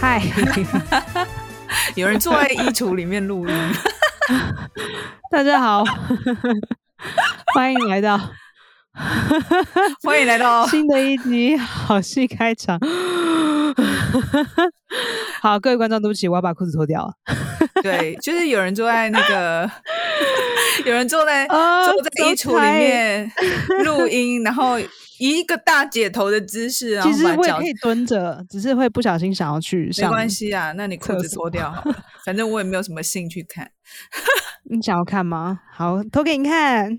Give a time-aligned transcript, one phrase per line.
[0.00, 0.20] 嗨，
[1.94, 3.54] 有人坐在衣橱里面录音。
[5.30, 5.84] 大家好，
[7.54, 8.18] 欢迎来到
[10.02, 12.80] 欢迎来到新的一集好戏开场。
[15.40, 17.12] 好，各位观众，对不起，我要把裤子脱掉了。
[17.82, 19.70] 对，就是有人坐在那个，
[20.84, 23.30] 有人坐在啊坐在衣橱里面
[23.84, 24.88] 录音，然后以
[25.30, 30.10] 一个大姐头的姿势，然后其实我也可以蹲着，只是会不小心想要去没上。
[30.10, 33.70] 关系啊，那你裤子脱掉好了， 反正我也没有什么兴趣看。
[34.70, 35.60] 你想要看吗？
[35.72, 36.98] 好，脱给你看。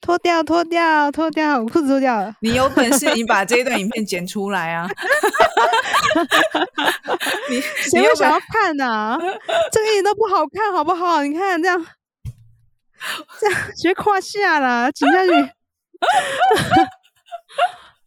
[0.00, 2.34] 脱掉，脱掉，脱掉，我裤子脱掉了。
[2.40, 4.88] 你有本事，你把这一段影片剪出来啊！
[7.50, 9.18] 你谁会想要看呢、
[9.70, 11.22] 这个一点都不好看，好不好？
[11.22, 11.86] 你看这样，
[13.38, 15.32] 这样学胯下啦，挤下去。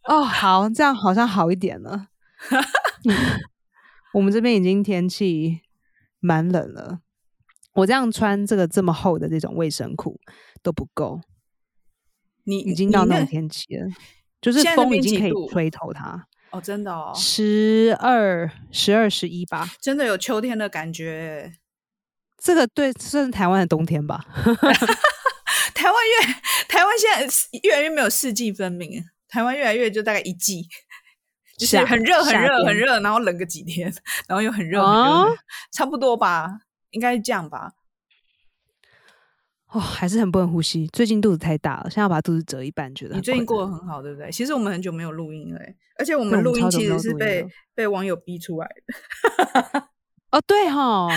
[0.06, 2.08] 哦，好，这样好像好一点了。
[4.14, 5.60] 我们这边已经天气
[6.20, 7.00] 蛮冷了，
[7.74, 10.20] 我这样穿这个这么厚的这种卫生裤
[10.62, 11.20] 都不够，
[12.44, 13.88] 你已经到那种天气了，
[14.40, 16.26] 就是风已经可以吹透它。
[16.50, 21.54] 哦，真的哦，十二、十二、十一吧，真的有秋天的感觉。
[22.38, 24.24] 这个对算是台湾的冬天吧？
[25.74, 26.34] 台湾越
[26.68, 30.68] 台湾现在越来越没有四季分明，台湾越来越就大概一季，
[31.58, 33.92] 就是很热很热很热，然后冷个几天，
[34.28, 35.36] 然后又很热很热，哦
[35.72, 37.72] 差不多吧，应该是这样吧。
[39.72, 40.86] 哦，还是很不能呼吸。
[40.92, 44.30] 最近肚子太大了，现在要把肚子折一半，觉得你最近过得很好，对不对？
[44.30, 49.88] 其实我们很久没有录音了欸，而且我对们录音其实是被被网友逼出来的。
[50.30, 51.08] 哦，对哈，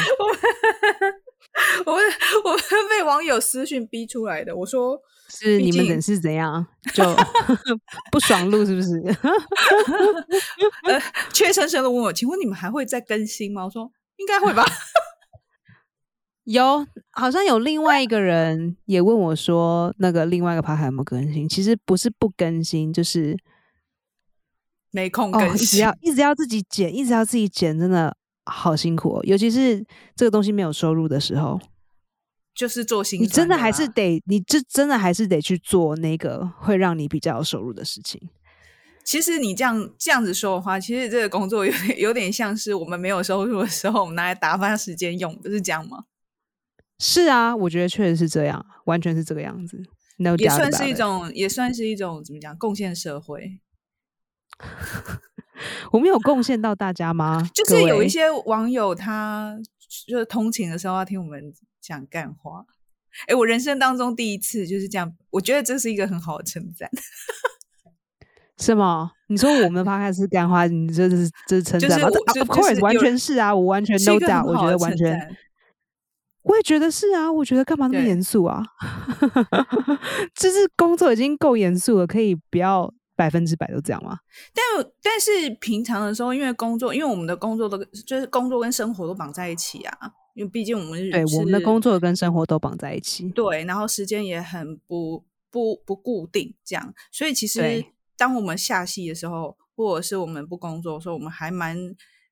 [1.85, 2.01] 我们
[2.45, 4.55] 我们被网友私讯逼出来的。
[4.55, 6.65] 我说 是你们人是怎样？
[6.93, 7.03] 就
[8.11, 8.97] 不爽路是不是？
[10.83, 11.01] 呃，
[11.33, 13.65] 怯生生的问我，请问你们还会再更新吗？
[13.65, 14.65] 我说应该会吧。
[16.45, 21.49] 有，好像有另外一个人也问我说，那个另外一个 p 还有没有更新？
[21.49, 23.37] 其实不是不更新，就是
[24.91, 28.15] 没空哦，更一直新，要一直要自己剪，一直要自己剪，真的
[28.49, 29.21] 好辛苦哦。
[29.23, 29.85] 尤其是
[30.15, 31.59] 这个东西没有收入的时候，
[32.55, 38.29] 就是做心你真的还是得，你这真的还是得去做那个会让你比较有收入的事情。
[39.03, 46.05] 其实你这样这样子说的话，其实这个工作 有点有点像是我们没有收入的时候，我们拿来打发时间用不，是这样吗？
[46.99, 49.81] 是啊，我觉得确实是这样，完全是这个样子。
[50.17, 53.59] No 也算是一种，也算是一种怎么讲，贡献社会。
[55.91, 57.41] 我们有贡献到大家吗？
[57.53, 59.57] 就是有一些网友他
[60.07, 62.65] 就是通勤的时候要听我们讲干话。
[63.27, 66.89] 哎，我人生当中第一次就是这样，我觉得这是一个很好的称赞。
[68.59, 69.11] 是吗？
[69.29, 75.35] 你说我们的 podcast 是干花，你这是这是称就是赞吗？of course，完全是啊，我完全是 no doubt，我觉得完全，
[76.43, 78.63] 我也觉得是啊，我觉得干嘛那么对严肃啊？
[80.35, 84.19] 就是工作已经够严肃了，可以不要百分之百都这样吗？
[84.53, 84.63] 但
[85.01, 89.97] 但是平常的时候，因为工作，因为我们的工作都就是工作跟生活都绑在一起啊，
[90.35, 93.27] 因为毕竟我们是对，我们的工作跟生活都绑在一起。
[93.31, 101.75] 对，然后时间也很不不不固定，这样，所以其实对当我们下戏的时候，或者是我们不工作的时候，我们还蛮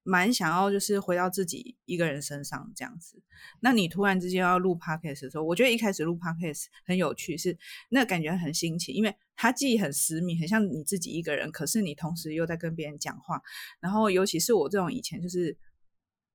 [0.08, 3.20] 蛮想要就是回到自己一个人身上这样子。
[3.60, 7.58] 那你突然之间要录 podcast 的时候，我觉得一开始录 podcast 很有趣，是
[7.90, 13.42] 那个感觉很新奇，因为它既很私密，很像你自己一个人，可是你同时又在跟别人讲话，
[13.80, 15.58] 然后尤其是我这种以前就是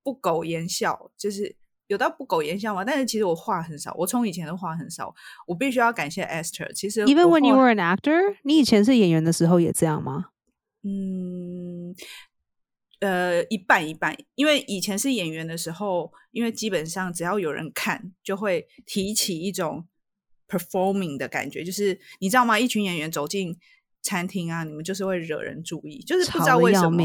[0.02, 1.54] 不苟言笑，就是
[1.86, 2.84] 有到不苟言笑嘛。
[2.84, 5.14] 但是其实我话很少，我从以前的话很少，
[5.46, 6.72] 我必须要感谢 Esther。
[6.72, 10.26] 其实 Even when you were an actor，你以前是演员的时候也这样吗？
[10.82, 11.94] 嗯，
[13.00, 19.86] 呃，一半一半，因为以前是演员的时候，因为基本上只要有人看，就会提起一种
[20.48, 22.58] performing 的感觉，就是你知道吗？
[22.58, 23.56] 一群演员走进
[24.02, 26.98] 餐厅啊，你们就是会惹人注意，就是不知道为什么。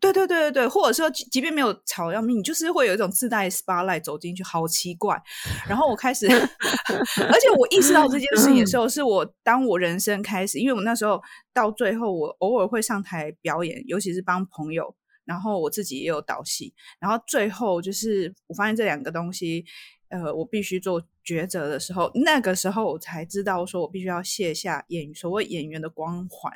[0.00, 5.20] 对对对对对，或者说即即便没有吵要命，你就是会有一种自带 spotlight 走进去，好奇怪。
[5.66, 11.20] 然后我开始， 而且我意识到这件事情的时候，是我当我人生开始，因为我那时候
[11.52, 14.94] 到最后，我偶尔会上台表演，尤其是帮朋友，
[15.24, 19.64] 然后我自己也有导戏，然后最后就是我发现这两个东西。
[20.10, 26.52] 呃，我必须做抉择的时候，那个时候我才知道，说我必须要卸下演所谓演员的光环，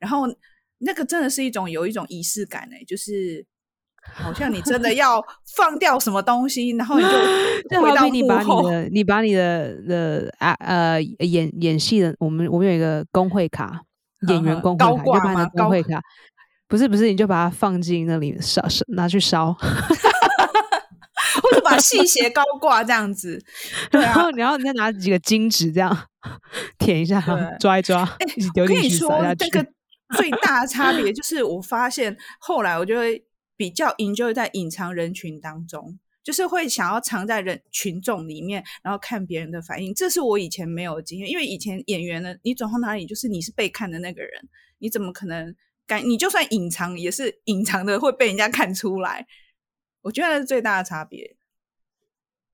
[0.00, 0.22] 然后
[0.78, 3.44] 那个真的是一种有一种仪式感哎、就是
[4.00, 5.22] 好像你真的 要
[5.54, 7.10] 放掉什么东西，然后你就
[7.68, 8.48] 就回到你把你。
[8.70, 13.82] 的你把你的的啊呃演演戏的，我们我们有一个工会卡，
[14.28, 16.00] 演员工会卡，你就把你的工会卡。
[16.74, 19.52] 不不是不是，你就把它放进那里烧烧，拿去烧，
[21.40, 23.40] 或者把细鞋高挂这样子。
[23.92, 25.96] 对啊然后然后你再拿几个金纸这样
[26.76, 28.04] 舔一下对，抓一抓，
[28.36, 29.48] 一起丢进去你说，撒下去。
[29.52, 29.70] 那个
[30.16, 33.24] 最大的差别就是，我发现后来我就会
[33.56, 39.94] 比较 enjoy 在隐藏人群当中，就是会想要藏在人群众里面，然后看别人的反应。
[39.94, 44.30] 这是我以前没有的经验，因为以前演员呢，你走到哪里就是你是被看的那个人，
[44.80, 45.54] 你怎么可能
[45.86, 46.04] 敢？
[46.04, 49.26] 你就算隐藏，也是隐藏的会被人家看出来。
[50.02, 51.36] 我觉得那是最大的差别。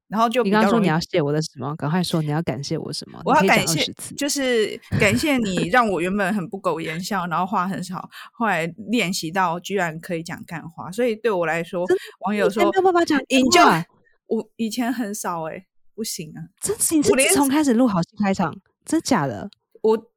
[0.09, 1.73] 然后就你刚刚说你要谢我的什么？
[1.77, 3.23] 赶快说你要感谢我什么？
[3.25, 11.87] 我要感谢讲20次，就是感谢你 让我原本很不苟言笑，然后话很少，后来练习到居然可以讲干话，所以对我来说，
[12.27, 13.85] 网友说没有办法讲干你就话
[14.27, 18.53] 我以前很少哎、不行啊，真是你是我连自从开始录好戏开场，
[18.85, 19.49] 真假的？
[19.83, 20.11] 我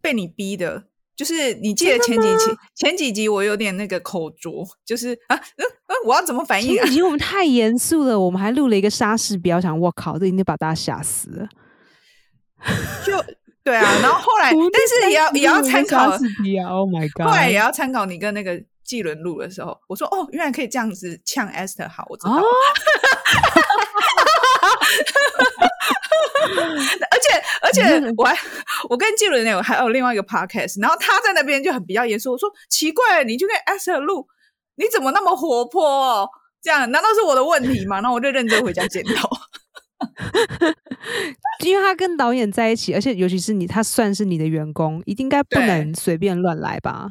[0.00, 0.84] 被你逼的。
[1.16, 7.02] 就是你记得前几期前几集我有点那个口拙，就是啊嗯嗯，我要怎么反应啊因为？
[7.04, 11.48] 我们太严肃了，我们还录了一个莎士比亚，想我靠，这一定把大家吓死了。
[13.04, 13.12] 就
[13.62, 17.26] 对啊，然后后来， 但是也要也要参考莎士比亚，Oh my god！
[17.26, 22.32] 后来也要参考你跟那个纪伦录的时候，我说哦，原来可以这样子呛 Esther，好，我知道。
[22.32, 22.42] 哦
[27.10, 28.36] 而且而且我还
[28.88, 34.26] 我跟纪伦有还有另外一个 podcast，然后他在那边就很比较严肃，我说奇怪，你就跟 Esther 录，
[34.76, 36.28] 你怎么那么活泼、哦？
[36.62, 38.00] 这样难道是我的问题吗？
[38.00, 39.28] 然后我就认真回家剪头。
[41.64, 47.08] 因为他跟导演在一起，而且尤其是你，他算是你的员工，一定该不能随便乱来吧？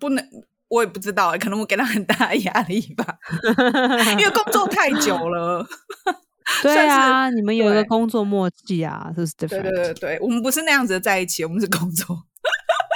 [0.00, 0.24] 不能，
[0.68, 3.18] 我也不知道、欸可能我给他很大的压力吧，
[4.18, 5.66] 因为工作太久了。
[6.62, 9.62] 对啊，你们有一个工作默契啊，这是 different。
[9.62, 12.24] 对对对对，我们不是那样子的在一起，我们是工作。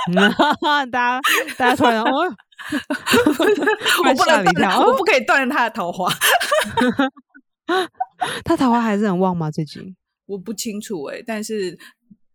[0.90, 1.20] 大家
[1.58, 2.08] 大家突然哦，
[3.26, 4.80] 我不能断，吓了一跳。
[4.80, 6.10] 哦我不可以断了他的桃花。
[8.44, 9.50] 他桃花还是很旺吗？
[9.50, 9.94] 最近？
[10.26, 11.78] 我不清楚哎、但是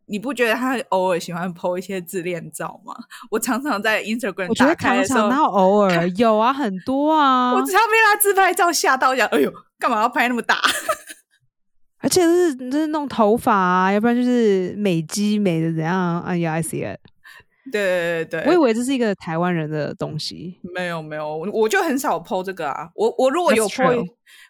[0.07, 2.95] 你不觉得他偶尔喜欢 PO 一些自恋照吗？
[3.29, 10.57] 我常常在 Instagram 打开的时候常，哪有偶尔有啊，很多啊我，只要被他自拍照吓到，想哎呦，干嘛要拍那么大？
[11.99, 16.21] 而且是就是弄头发啊，要不然就是美肌美的怎样？
[16.21, 16.99] 哎呀，I see it。
[17.69, 20.57] 对对对对，我以为这是一个台湾人的东西。
[20.73, 22.87] 没有没有，我我就很少 PO 这个啊。
[22.95, 24.05] 我我如果有 PO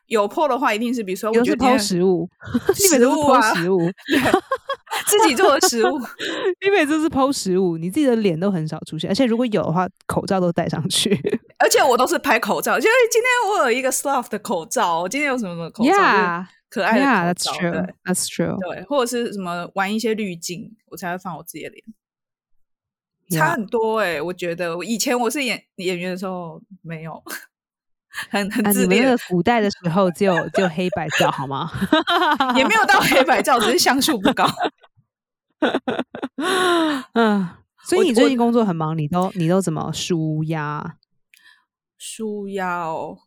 [0.06, 3.80] 有 PO 的话，一定是比如说我觉得今天剖食物，你每次都是食物啊剖食物，
[5.06, 6.00] 自己做的食物，
[6.62, 11.20] 你每次是剖食物，你自己的脸都很少出现，而且如果有的话，口罩都戴上去。
[11.60, 12.78] 而且我都是拍口罩。
[12.78, 18.60] 就是今天我有一个 Sloth 的口罩，我今天有什么什么口罩就是 Yeah, 可爱的 yeah, 口 that's 罩 true, 对 that's true.
[18.60, 21.84] 对，或者是什么玩一些滤镜，我才会放我自己的脸。
[23.30, 27.22] 差.很多哎、我觉得我以前我是演演员的时候没有，
[28.30, 31.70] 很很啊，自恋，你们那个古代的时候只有只有黑白照好吗？
[32.56, 34.46] 也没有到黑白照，只是像素不高。
[37.14, 37.48] 嗯，
[37.84, 40.98] 所以你最近工作很忙，你都你都怎么舒压？
[41.98, 43.18] 舒压哦，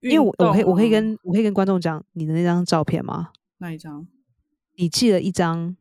[0.00, 3.30] 因为我我可以我可以跟我可以跟观众讲你的那张照片吗？
[3.58, 4.06] 那一张
[4.76, 5.76] 你寄了一张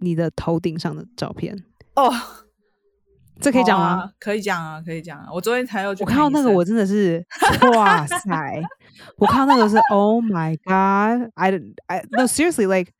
[0.00, 1.64] 你的头顶上的照片，
[1.94, 2.12] 哦，
[3.40, 4.12] 这可以讲吗？
[4.18, 5.28] 可以讲啊，可以讲啊。
[5.32, 7.24] 我昨天才有去我看到那个，我真的是
[7.74, 8.62] 哇塞！
[9.18, 12.92] 我看到那个是 Oh my God！I I no seriously like，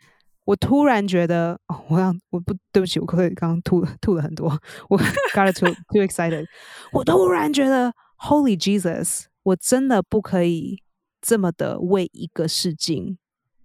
[0.47, 4.49] 我突然觉得，我刚我不对不起，我可以刚刚吐了吐了很多，
[4.89, 4.97] 我
[5.35, 6.47] got too too excited。
[6.93, 9.25] 我突然觉得 Holy Jesus！
[9.43, 10.83] 我真的不可以
[11.21, 13.19] 这么的为一个事情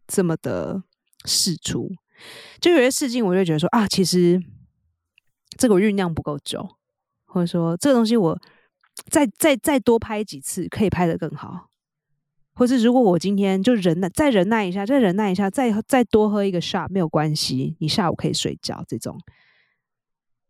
[0.08, 0.84] 这么的
[1.26, 1.92] 事出。
[2.60, 4.42] 就有些事情，我就觉得说啊，其实
[5.58, 6.68] 这个我酝酿不够久，
[7.26, 8.40] 或者说这个东西我
[9.10, 11.71] 再再再多拍几次，可以拍得更好。
[12.53, 19.17] 或是如果我今天就忍耐，再忍耐一下，再忍耐一下，再再多喝一个 shot 没有关系，你下午可以睡觉这种。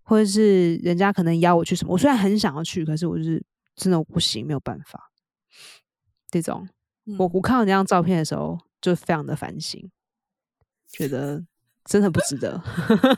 [0.04, 3.42] 或者是人家可能邀我去什么，我虽然很想要去，可是我就是
[3.76, 5.10] 真的不行，没有办法。
[6.30, 6.68] 这种，
[7.18, 9.90] 我嗯我看到那张照片的时候，就非常的反省，
[10.90, 11.46] 觉得
[11.86, 12.62] 真的不值得。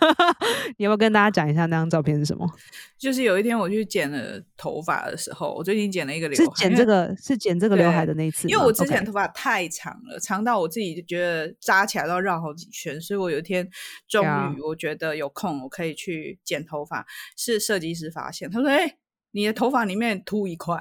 [0.78, 2.50] 你要不要跟大家讲一下那张照片是什么？
[2.98, 13.70] 就是有一天我去剪了头发的时候，我最近剪了一个刘是剪这个是剪这个刘海的那一次，因为我之前头发太长了，长到我自己就觉得扎起来都要绕好几圈，所以我有一天
[14.08, 17.06] 终于我觉得有空，我可以去剪头发。
[17.38, 18.98] 是设计师发现，他说：“哎、
[19.32, 20.76] 你的头发里面秃一块。”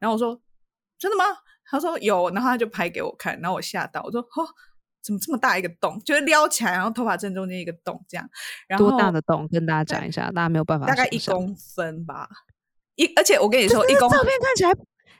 [0.00, 0.40] 然后我说
[0.98, 1.24] ：“真的吗？”
[1.68, 4.46] 他说：“有。”然后他就拍给我看，然后我吓到，我说：“哦，
[5.06, 6.00] 怎么这么大一个洞？
[6.04, 8.28] 就是撩起来，然后头发正中间一个洞这样。
[8.66, 9.48] 然后多大的洞？
[9.52, 12.28] 跟大家讲一下，大家没有办法，大概一公分吧。
[12.96, 14.72] 一而且我跟你说，一公照片看起来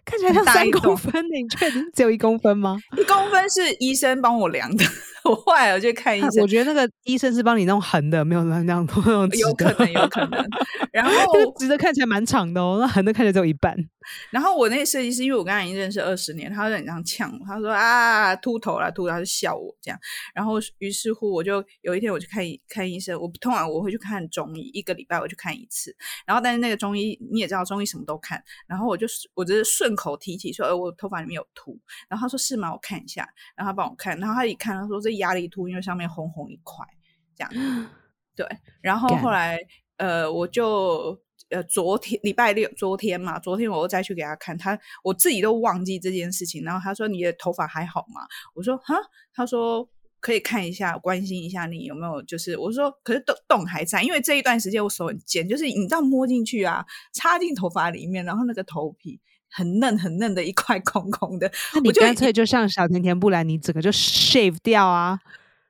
[0.04, 2.76] 看起来像三公分，你确定只有一公分吗？
[2.98, 4.84] 一公分是医生帮我量的。
[5.28, 10.44] 我后来我就看医生，我觉得那个医生是帮你弄横的，没有那样 那种有可能有可能。
[10.92, 11.12] 然后
[11.58, 13.76] 直的看起来蛮长的哦，那横的看起来只有一半。
[14.30, 19.98] 然后我那个设计师，因为我跟他已经认识二十年，他就很像呛我，他说啊秃头了秃头，他就笑我这样。
[20.32, 25.94] 然后于是乎我就有一天我去看看医生，我通常我会去看中医，一个礼拜我去看一次。
[26.24, 28.40] 然后但是那个中医你也知道，中医什么都看。
[28.68, 31.76] 然后我就我只是顺口提起说，呃我头发里面有秃。
[32.08, 32.72] 然后他说是吗？
[32.72, 33.28] 我看一下。
[33.56, 36.86] 然后他帮我看，然后他一看，他说这压力秃，因为上面红红一块
[37.34, 37.90] 这样。
[38.36, 38.46] 对，
[38.80, 39.58] 然后后来
[39.96, 41.20] 呃我就。
[41.48, 46.64] 呃，昨天礼拜六，昨天嘛，昨天我又再去给他看，他我自己都忘记这件事情。
[46.64, 48.96] 然后他说：“你的头发还好吗？”我说：“哈。”
[49.32, 59.20] 他说：“可以看一下，关心一下你有没有。”就是我说：“可是洞洞还在，因为这一段时间我手很尖，就是你知道摸进去啊，插进头发里面，然后那个头皮
[59.56, 61.50] 很嫩很嫩的一块 空空的。
[61.74, 65.18] 那你干脆就像小甜甜布兰妮整个就 shave 掉啊。”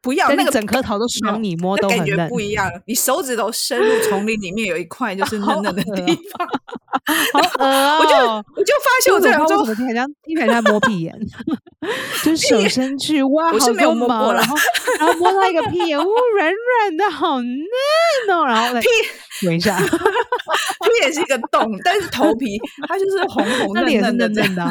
[0.06, 2.70] 不要那个整颗头都双你摸都感觉不一样。
[2.86, 6.48] 你手指头深入丛林里面有一块就是 嫩嫩的地方，
[7.98, 8.14] 我就
[8.54, 11.12] 我就发现我这两周怎么听起来像听起来像摸屁眼，
[12.22, 14.56] 就手伸去哇，我是没有摸过然后
[15.00, 18.86] 然后摸到一个屁眼，呜软软的好嫩哦，然后屁
[19.44, 19.88] 等一下，屁
[21.02, 24.64] 眼是一个洞，但是头皮它就是红红嫩嫩的嫩的，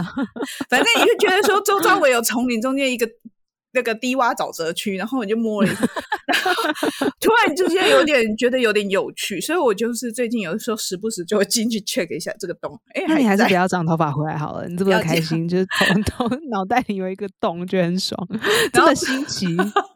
[0.69, 3.05] 反正你就觉得说周遭围有丛林中间一个。
[3.75, 5.85] 那个低洼沼泽区，然后我就摸了一下，
[7.19, 12.79] 突然之间有点觉得有点有趣，所以我就是最近有的时候时不时就会进去 check 一下这个洞。
[12.93, 18.17] 哎，那你还是不要长头发回来好了，你这么开心，就是头头脑袋里有一个洞，觉得很爽，
[18.71, 19.45] 真的新奇。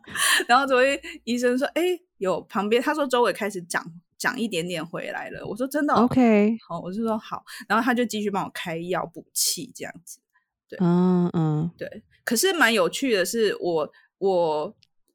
[0.47, 1.81] 然后昨天医生说，哎，
[2.17, 3.85] 有旁边他说周围开始长
[4.17, 5.45] 长一点点回来了。
[5.47, 10.19] 我说真的，OK，好，我就说好，然后他就继续帮我开药补气这样子。
[10.67, 12.03] 对，嗯嗯，对。
[12.29, 14.71] 可是蛮有趣的是，我我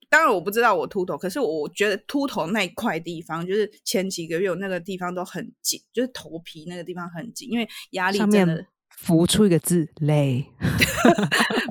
[0.08, 10.44] 当然我不知道我秃头，可是我觉得秃头那一块地方，就是前几个月我那个地方都很紧，就是头皮那个地方很紧，因为压力真的浮出一个字累，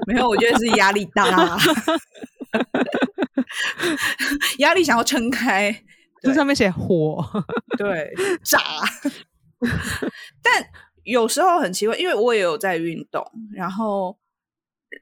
[0.07, 1.57] 没有，我觉得是压力大，
[4.59, 5.83] 压力想要撑开，
[6.21, 7.21] 这上面写火，
[7.77, 8.13] 对，
[8.45, 8.61] 炸，
[10.41, 10.65] 但
[11.03, 14.17] 有时候很奇怪，因为我也有在运动，然后。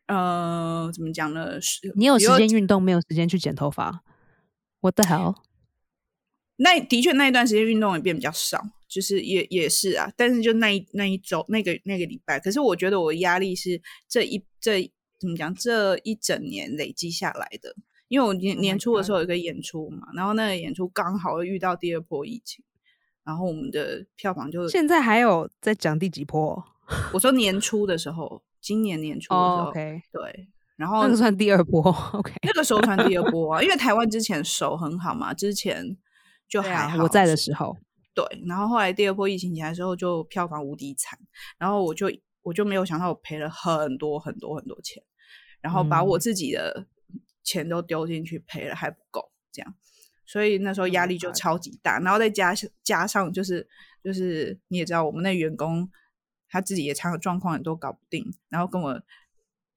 [0.08, 1.60] 呃，怎么讲呢？
[1.96, 4.04] 你有时间运动，没有时间去剪头发。
[4.82, 5.36] What the hell？
[6.58, 10.12] 那的确那一段时间运动也变比较少，就是也也是啊。
[10.16, 15.54] 但是就那一那一周那个那个礼拜，可是我觉得我压力是这一这怎么讲？
[15.56, 17.76] 这一整年累积下来的。
[18.08, 22.64] 因为我年年初的时候有一个演出嘛，然后那个演出刚好遇到第二波疫情，
[23.24, 26.64] 然后我们的票房就现在还有在讲第几波？
[27.14, 28.44] 我说年初的时候。
[28.62, 31.82] 今年年初的时候，对，然后那个算第二波
[32.14, 35.98] ，OK， 那个时候算第二波啊，因为台湾之前手很好嘛，之前
[36.48, 37.76] 就还好，我在的时候，
[38.14, 41.18] 对，然后后来第二波疫情起来之后，就票房无敌惨，
[41.58, 42.12] 然后我就
[42.44, 45.02] 我就没有想到我赔了很多很多很多钱，
[45.60, 46.86] 然后把我自己的
[47.44, 49.74] 钱都丢进去赔了还不够，这样，
[50.26, 52.54] 所以那时候压力就超级大，然后再加
[52.84, 53.68] 加上就是
[54.04, 55.90] 就是你也知道我们那员工。
[56.52, 59.02] 他自己也常有状况，也都搞不定，然后跟我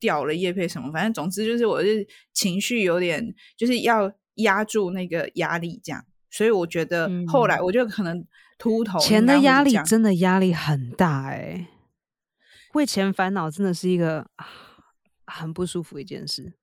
[0.00, 8.26] 掉了叶配什么，反正总之就是我是情绪有点，就是要压住那个压力这样，所以我觉得后来我就可能
[8.59, 11.69] 秃头，钱的压力真的压力很大哎，
[12.75, 14.28] 为钱烦恼真的是一个
[15.25, 16.54] 很不舒服一件事。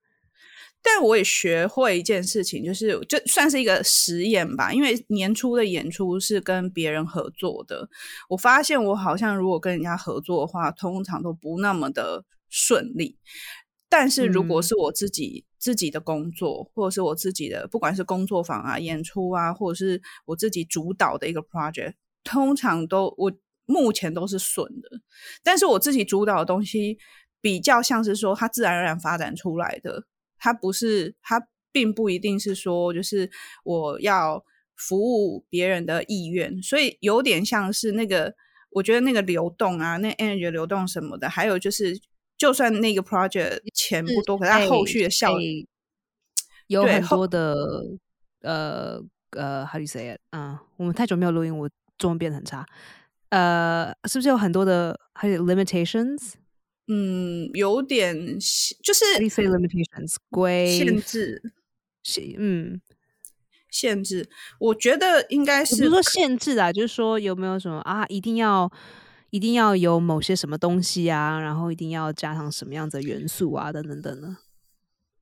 [0.84, 4.74] 但我也学会一件事情，就是就算是一个实验吧。
[4.74, 7.88] 因为年初的演出是跟别人合作的，
[8.30, 13.18] 我发现我好像如果跟人家合作的话，通常都不那么的顺利。
[13.88, 23.32] 但是如果是我自己自己的工作，或者是我自己的，不管是工作坊啊、演出啊，或者是我自己主导的一个 project，通常都我
[23.66, 24.90] 目前都是顺的。
[25.44, 26.98] 但是我自己主导的东西，
[27.40, 30.06] 比较像是说它自然而然发展出来的。
[30.44, 33.30] 它不是，它并不一定是说，就是
[33.64, 34.44] 我要
[34.76, 38.34] 服务别人的意愿，所以有点像是那个，
[38.72, 41.96] 我觉得那个流动啊，那 energy 流动什么的，还有就是，
[42.40, 45.68] 就算那个 project 钱不多，可是它后续的效益
[46.66, 47.56] 有很多的，
[48.42, 49.00] 呃
[49.38, 50.20] 呃，how do you say it？
[50.32, 51.70] 嗯，我们太久没有录音，我
[52.00, 52.66] 中文变得很差。
[53.30, 56.34] 呃，是不是有很多的还有 limitations？
[56.94, 58.38] 嗯，有点
[58.84, 61.42] 就是 limitations 规限制，
[62.38, 62.82] 嗯，
[63.70, 64.30] 限制。
[64.60, 68.70] 我觉得应该是不是说限制啊，就是说有没有什么啊，一定要
[69.30, 74.36] 一定要有某些什么东西啊，然后一定要加上什么样的元素啊，等等等等？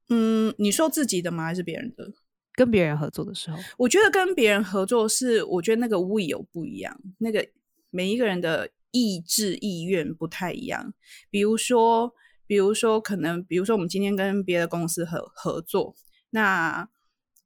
[0.09, 1.45] 嗯，你说自己的吗？
[1.45, 2.11] 还是别人的？
[2.55, 7.47] 跟别人合作的时候，我觉得跟别人合作是，我觉得那个 we 有不一样，那个
[7.91, 10.93] 每一个人的意志意愿不太一样。
[11.29, 12.13] 比如说，
[12.47, 15.95] 比如说，可能，比如说，我们今天跟别的公司合合作，
[16.31, 16.89] 那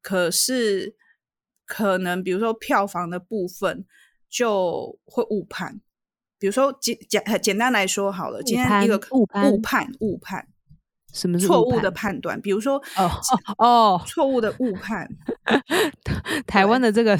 [0.01, 0.95] 可是
[1.65, 3.85] 可能，比如说票房的部分
[4.29, 5.81] 就会误判。
[6.39, 10.47] 比如说简简简单来说好了，今天一个误误判误判。
[11.13, 12.41] 什么错误的判断？
[12.41, 13.21] 比如说，哦
[13.59, 15.07] 哦，错误的误判。
[16.47, 17.15] 台湾的这个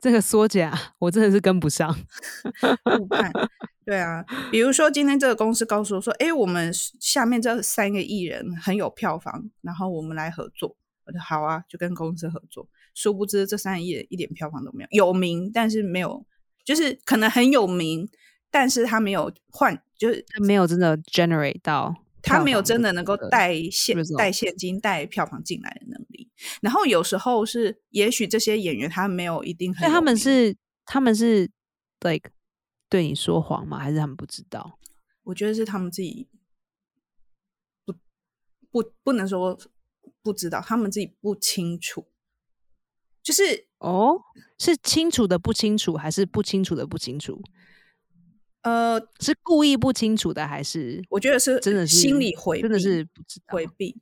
[0.00, 1.96] 这个缩减，啊我真的是跟不上。
[3.00, 3.30] 误判，
[3.84, 4.24] 对啊。
[4.50, 16.26] 比如说，今天这个公司告诉我说：“哎，我们下面这三个艺人很有票房，然后我们来合作。”我说：“好啊，就跟公司合作。”殊不知，这三个艺人一点票房都没有，有名但是没有，
[16.64, 18.08] 就是可能很有名，
[18.50, 21.96] 但是他没有换，就是没有真的 generate 到。
[22.22, 31.50] 他没有真的能够带现带现金带票房进来的能力，然后有时候是，也许这些演员他没有一定，很他们是他们是
[32.00, 32.30] like
[32.88, 33.78] 对你说谎吗？
[33.78, 34.78] 还是他们不知道？
[35.24, 36.28] 我觉得是他们自己
[37.84, 37.92] 不
[38.70, 39.58] 不不能说
[40.22, 42.06] 不知道，他们自己不清楚，
[43.22, 44.20] 就是哦，
[44.58, 47.42] 是清楚的不清楚，还是不清楚的不清楚？
[48.62, 54.00] 呃，是故意不清楚的，还是我觉得是真的是心理回，真的是不知道回避。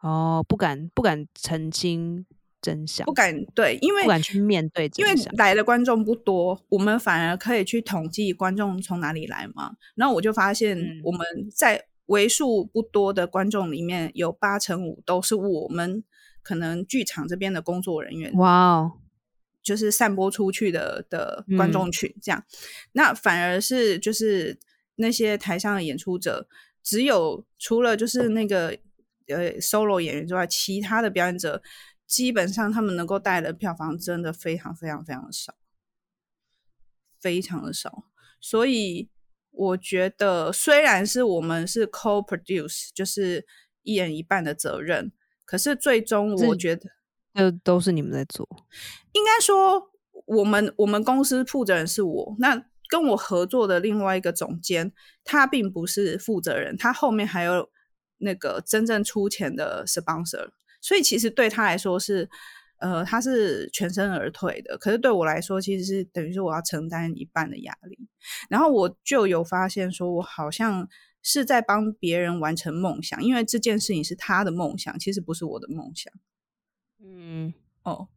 [0.00, 2.26] 哦，不敢不敢澄清
[2.60, 9.76] 真相，不敢对，因为不敢去面对，因为来的观众不多，我们反而可以去统计观众从哪里来嘛。
[9.94, 11.20] 然后我就发现，我们
[11.54, 16.02] 在为数不多的观众里面有八成五都是我们
[16.42, 18.32] 可能剧场这边的工作人员。
[18.34, 18.92] 哇哦！
[19.64, 22.44] 就是散播出去的的观众群，这样，
[22.92, 24.56] 那反而是就是
[24.96, 26.46] 那些台上的演出者，
[26.82, 28.78] 只有除了就是那个
[29.28, 31.62] 呃 solo 演员之外，其他的表演者
[32.06, 35.54] 基本上他们能够带的票房真的非常非常非常的少，
[37.18, 38.04] 非常的少。
[38.40, 39.08] 所以
[39.50, 43.46] 我觉得，虽然是我们是 co-produce，就是
[43.82, 45.10] 一人一半的责任，
[45.46, 46.90] 可是最终我觉得。
[47.34, 48.48] 都都是你们在做，
[49.12, 49.90] 应该说
[50.26, 54.92] 我们我们公司负责人是我，那跟我合作的另外一个总监，
[55.24, 57.68] 他并不是负责人，他后面还有
[58.18, 62.28] 那个真正出钱的 sponsor，所以其实对他来说是，
[62.78, 64.78] 呃，他是全身而退的。
[64.78, 67.98] 可是对我来说，其实是等于说我要承担一半的压力。
[68.48, 70.88] 然后我就有发现，说我好像
[71.22, 76.12] 是在帮别人完成梦想，因为这件事情是他的梦想，其实不是我的梦想。
[77.04, 78.08] 嗯哦，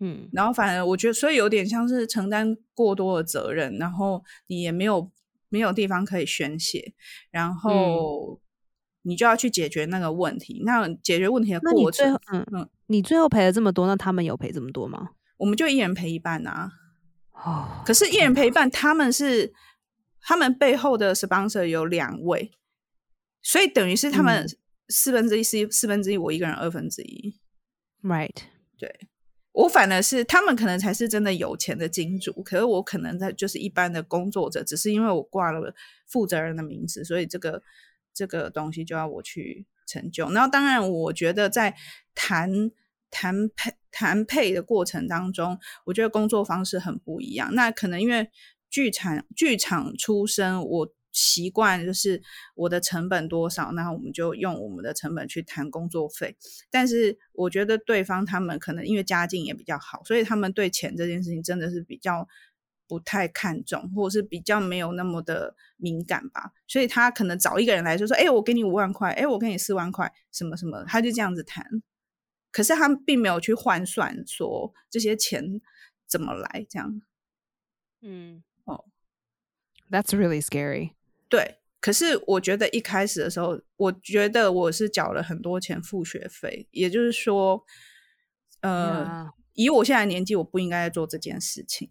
[0.00, 5.10] 嗯，然后反而我觉得，所以有点像是承担过多的责任，然后你也没有
[5.48, 6.94] 没有地方可以宣泄，
[7.30, 8.40] 然后
[9.02, 10.62] 你就要去解决那个问题。
[10.64, 15.10] 那解决问题的过程，嗯嗯，你最后赔了这么多，那他们有赔这么多吗？
[15.36, 16.72] 我们就一人赔一半啊。
[17.32, 19.54] 哦，可是，一人赔一半，他们是
[20.20, 22.50] 他们背后的 sponsor 有两位，
[23.40, 24.44] 所以等于是他们
[24.88, 27.38] 四分之一，四四分之一，我一个人二分之一。
[28.08, 28.36] Right，
[28.78, 29.00] 对
[29.52, 35.74] 我反而是他们可能才是真的有钱的金主，可是我可能在就是一般的工作者，只是因为我挂了
[36.06, 37.62] 负责人的名字，所以这个
[38.14, 40.30] 这个东西就要我去成就。
[40.30, 41.76] 然后当然，我觉得在
[42.14, 42.70] 谈
[43.10, 47.54] 谈配谈配的过程当中，我觉得工作方式很不一样。
[47.54, 48.30] 那可能因为
[48.70, 50.94] 剧场剧场出身，我。
[51.18, 52.22] 习惯就是
[52.54, 56.36] 我的成本多少，那我们就用我们的成本去谈工作费。
[56.70, 62.28] 但是我觉得对方他们可能因为家境也比较好，所以他们对钱这件事情真的是比较
[62.86, 66.52] 不太看重，或者是比较没有那么的敏感吧。
[66.68, 71.66] 所以他可能找一个人来说说，哎，我给你五万块，哎，我给你四万块，什么什么，他就这样子谈。
[72.52, 75.60] 可是他并没有去换算说这些钱
[76.06, 77.02] 怎么来，这样。
[78.00, 78.84] 嗯，哦
[79.90, 80.92] ，That's really scary.
[81.28, 87.62] 对，可是我觉得一开始的时候，我觉得我是缴了很多钱付学费，也就是说，
[88.62, 91.88] 呃，以我现在年纪，我不应该做这件事情。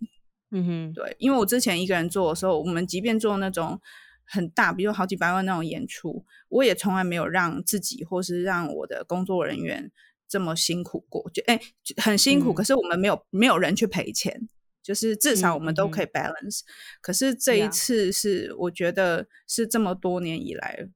[0.49, 3.79] 嗯哼，对，因为我之前一个人做的时候，我们即便做那种
[4.25, 9.91] 很大，比如好几百万那种演出，我也从来没有让自己或是让我的工作人员
[10.27, 11.29] 这么辛苦过。
[11.33, 11.59] 就哎，
[11.97, 14.49] 很辛苦，可是我们没有没有人去赔钱。
[14.87, 16.61] 就是至少我们都可以 balance。
[17.01, 20.87] 可是这一次是我觉得是这么多年以来，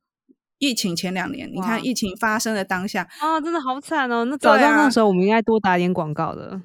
[0.60, 4.24] 疫情前两年，你看疫情发生的当下啊，真的好惨哦。
[4.24, 6.62] 那早知道那时候我们应该多打点广告的。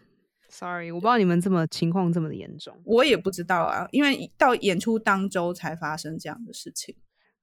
[0.48, 6.94] Sorry，我不知道你们这么情况这么的严重，我也不知道啊，因为到演出当周才发生这样的事情。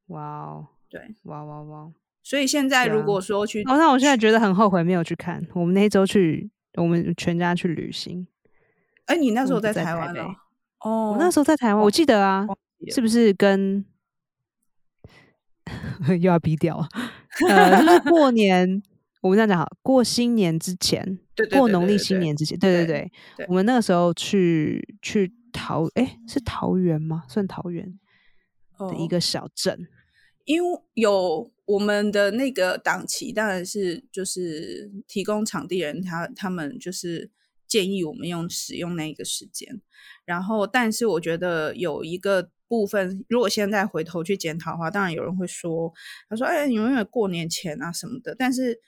[0.08, 1.92] 哇哦，对，哇哇哇！
[2.24, 5.46] 所以现在如果说去，哦，那我现在觉得很后悔没有去看。
[5.54, 8.26] 我们那周去，我们全家去旅行。
[9.06, 10.36] 哎，你那时候在台湾哦？
[10.80, 12.46] 哦，我那时候在台湾，我记得啊，
[12.94, 13.86] 是不是跟
[16.10, 16.86] 又要逼掉？
[17.50, 18.82] 呃，就是过年，
[19.22, 27.24] 我们这样讲好，过新年之前，对过农历新年之前，对对对，我们那个时候去去桃，哎，是桃园吗？
[27.28, 27.98] 算桃园
[28.78, 29.88] 的一个小镇。
[30.46, 37.32] 因为有我们的那个档期，当然是就是提供场地人，他他们就是
[37.74, 39.82] 建议我们用使用那个时间。
[40.26, 45.92] 然后，但是我觉得有一个部分，如果现在回头去检讨的话，当然有人会说，
[46.30, 48.80] 他说：“哎，你们因为过年前啊什么的。”但是，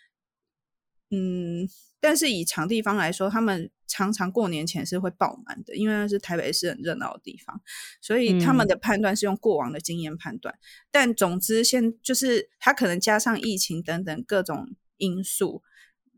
[1.10, 1.68] 嗯。
[2.02, 7.60] 但是以场地方来说，他们常常过年前是会爆满的，因为那是台北市很热闹的地方，
[8.00, 10.54] 所以他们的判断是用过往的经验判断。
[10.92, 15.64] 但总之，现就是他可能加上疫情等等各种因素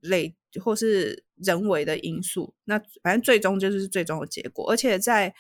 [0.02, 4.72] 累，或是人为的因素，那反正最终就是最终的结果。
[4.72, 5.34] 而且在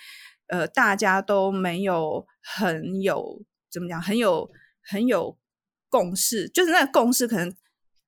[0.47, 4.49] 呃大家都没有很有怎么讲，很有
[4.81, 5.37] 很有
[5.89, 7.53] 共识，就是那个共识可能。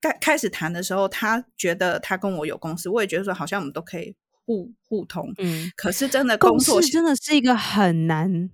[0.01, 5.29] 开开始谈的时候，他觉得他跟我有共识，我也觉得说好像我们都可以互互通。
[5.39, 8.49] 嗯，可是真的共识真的是一个很难，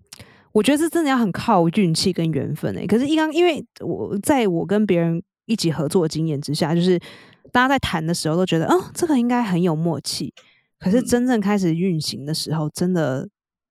[0.54, 2.88] 我觉得这真的要很靠运气跟缘分诶。
[2.88, 7.00] 可是一刚因为我在我跟别人一起合作的经验之下，就是
[7.56, 10.34] 大家在谈的时候都觉得，哦，这个应该很有默契。
[10.78, 13.30] 可是真正开始运行的时候，真的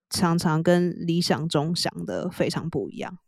[0.09, 3.19] 常常跟理想中想的非常不一样。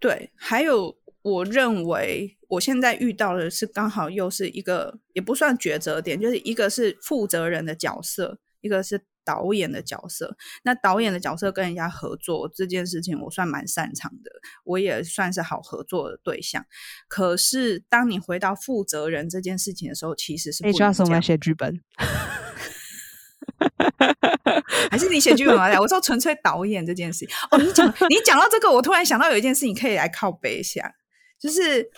[0.00, 0.98] 对，还有。
[1.20, 10.38] 我认为我现在遇到的是刚好又是一个也不算抉择点，就是一个是负责人的角色，一个是导演的角色。
[10.62, 14.30] 那导演的角色跟人家合作这件事情，我算蛮擅长的，
[14.64, 16.64] 我也算是好合作的对象。
[17.08, 21.78] 可是当你回到负责人这件事情的时候，其实是不需要我们写剧本，
[24.90, 25.76] 还是你写剧本来？
[25.78, 27.28] 我说纯粹导演这件事情。
[27.50, 30.94] 哦，你讲你讲到这个，我突然想到有一件事情可以来靠背一下。
[31.38, 31.88] 就是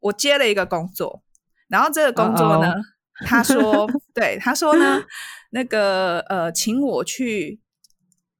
[0.00, 1.22] 我接了一个工作，
[1.68, 2.74] 然后这个工作呢，
[3.26, 5.02] 他说， 对，他说呢，
[5.50, 7.60] 那个呃，请我去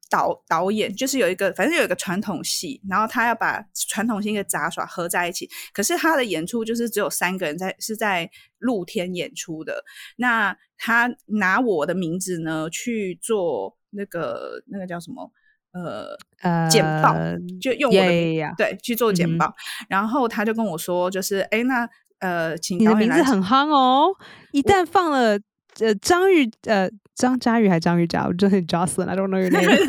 [0.08, 9.84] 导导演，就是有一个，反正有一个传统戏，然后他要把传统戏跟杂耍合在一起，可是他的演出就是只有三个人在，是在露天演出的。
[10.16, 15.30] 那他拿我的名字呢去做那个那个叫什么？
[15.72, 17.14] 呃呃，简报
[17.60, 19.54] 就用我的对去做简报，
[19.88, 21.88] 然后他就跟我说，就是哎，那
[22.20, 24.08] 呃，请你的名字很夯哦，
[24.52, 25.38] 一旦放了
[25.80, 29.66] 呃张玉呃张嘉玉还是张玉佳，我真的 Jocelyn，I don't know your name。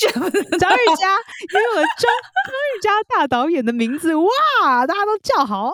[0.00, 0.32] 张玉
[0.96, 1.08] 佳，
[1.52, 2.10] 因为张
[2.46, 5.72] 张玉佳大导演的名字，哇，大家都叫好。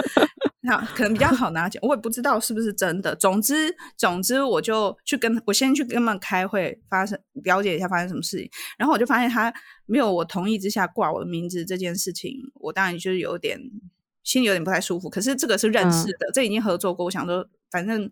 [0.62, 3.14] 那可能比较好拿奖，我也不知道是不是真的。
[3.14, 8.50] 总之，总之，我就去跟我先去跟他们开会，发生了解一下发生什么事情。
[8.76, 9.52] 然后我就发现他
[9.86, 13.60] 没有我同意之下挂我的名字这件事情，我当然就是有点
[14.26, 15.08] 心里有点不太舒服。
[15.08, 18.10] 可是这个是认识的，这已经合作过，我想说反正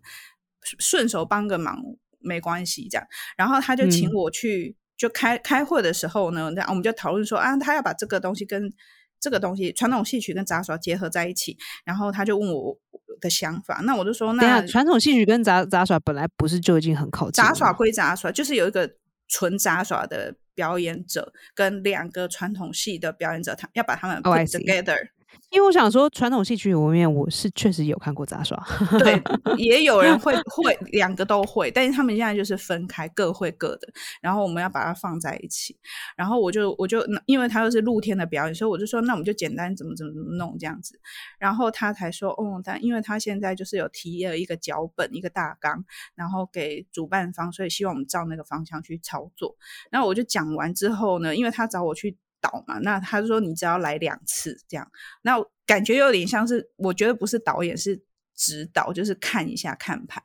[0.79, 1.79] 顺手帮个忙
[2.17, 3.05] 没关系这样。
[3.37, 4.75] 然后他就请我去。
[4.97, 8.71] 就开开会的时候呢，那我们就讨论说啊，他要把这个东西跟
[9.19, 12.79] 这个东西传统戏曲跟杂耍结合在一起，然后他就问我
[13.19, 17.43] 的想法，那我就说，那传统戏曲跟杂杂耍本来不是就已经很靠近？
[17.43, 18.89] 杂耍归杂耍，就是有一个
[19.27, 25.09] 纯杂耍的表演者跟两个传统戏的表演者，他要把他们 put together。
[25.49, 28.61] 因为我想说，传统戏曲里面我是确实有看过杂耍，
[28.99, 29.21] 对，
[29.57, 33.87] 也有人会会两个都会，但是他们现在就是分开，各会各的。
[34.21, 35.77] 然后我们要把它放在一起。
[36.17, 40.99] 然后我就我就因为他又是露天的表演，所以我就说，那我们就简单怎么怎么怎么弄这样子。
[41.39, 49.55] 然后他才说，哦，但因为他现在就是有提了一个脚本，一个大纲，然后给主办方，所以希望我们照那个方向去操作。
[49.89, 52.17] 然后我就讲完之后呢，因为他找我去。
[52.45, 54.87] 导嘛，那他说你只要来两次这样，
[55.23, 58.03] 那感觉有点像是，我觉得不是导演是
[58.35, 60.21] 指导，就是看一下看牌，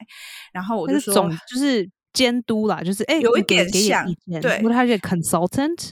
[0.52, 1.14] 然后我就说
[1.48, 4.04] 就是监督啦，就是哎有一点像，
[4.42, 5.90] 对，他是 consultant，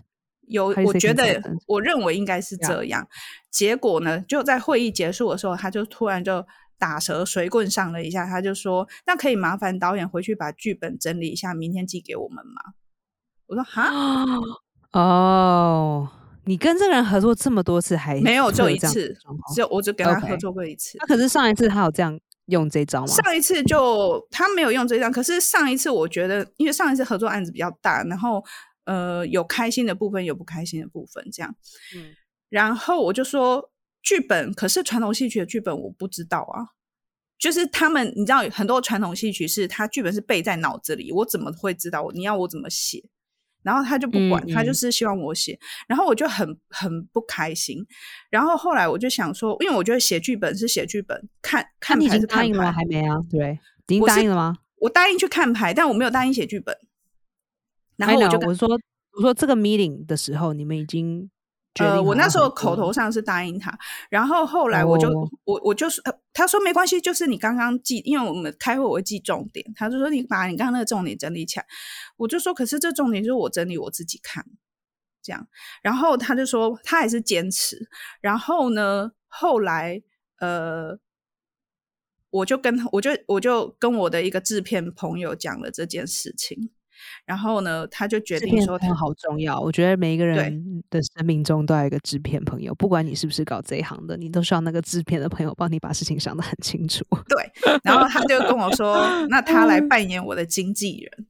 [0.48, 3.08] 有我觉得我认为应该是这样，
[3.50, 6.44] 结果呢就在会议结束的时候，他就突然就
[6.78, 12.62] 打蛇随棍上了一下，他就说：“那可以麻烦导演回去把剧本整理一下，明天寄给我们吗？”
[13.48, 14.24] 我说：“哈，
[14.92, 16.08] 哦，
[16.48, 19.14] 你跟这个人合作这么多次，还没有，就一次
[19.54, 20.96] 只有我只跟他合作过一次。
[20.98, 23.06] 那可是上一次他有这样用这招吗？
[23.06, 28.42] 上一次就他没有用这招，可是上一次我觉得，因为上一次合作案子比较大，然后
[28.84, 31.54] 呃有开心的部分，有不开心的部分，这样。
[31.94, 32.14] 嗯
[32.48, 36.72] 然后我就说剧本，可是传统戏曲的剧本我不知道啊。
[37.38, 42.08] 就是他们，你知道，很多传统戏曲是他剧本是背在脑子里，我怎么会知道？
[42.14, 43.04] 你要我怎么写？
[43.62, 47.84] 然后他就不管，嗯嗯他就是希望我写，然后我就很很不开心。
[48.30, 52.72] 然后后来我就想说，因为我觉得写剧本是写剧本，看看牌是看经答应了吗？
[52.72, 52.72] 牌。
[52.72, 53.16] 还没啊？
[53.30, 54.56] 对，已经答应了吗？
[54.80, 56.76] 我答应去看牌，但我没有答应写剧本。
[57.96, 58.68] 然后我就说
[59.16, 61.28] 我说这个 meeting 的时候，你们已经
[61.74, 62.50] 呃，我那时候？
[62.50, 63.78] 口头上是答应他，
[64.11, 65.28] 然后后来我就、哦。
[65.44, 71.66] 我我就是、呃、他说没关系，就是你刚刚记，因为我们开会我会记重点，他就说你把你刚刚那个重点整理起来，
[72.16, 74.44] 我就说可是这重点就是我整理我自己看，
[75.22, 75.46] 这样，
[75.83, 77.88] 然后他就说他还是坚持，
[78.20, 80.02] 然后呢，后来
[80.40, 80.98] 呃。
[82.31, 86.68] 我就跟他，我就我就跟我的一个制片朋友讲了这件事情，
[87.24, 97.04] 然后呢，他就决定说他好重要，我觉得每一个人的生命中都要有一个制片朋友，不管你是不是搞这一行的，你都需要那个制片的朋友帮你把事情想得很清楚。
[97.28, 101.26] 对，然后他就跟我说，那他来嗯扮演我的经纪人。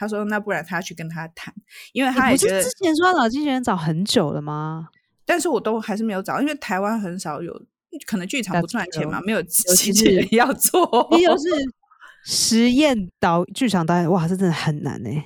[0.00, 1.52] 他说，那不然他去跟他谈，
[1.92, 4.90] 因为他也觉得之，前说要找经纪人找很久了吗？
[5.26, 7.52] 但是我都还是没有找，因为台湾很少有，
[8.06, 11.08] 可能剧场不赚钱嘛，没有经纪人要做。
[11.10, 11.50] 你就是
[12.30, 15.24] 实验导剧场导演，哇，这真的很难哎、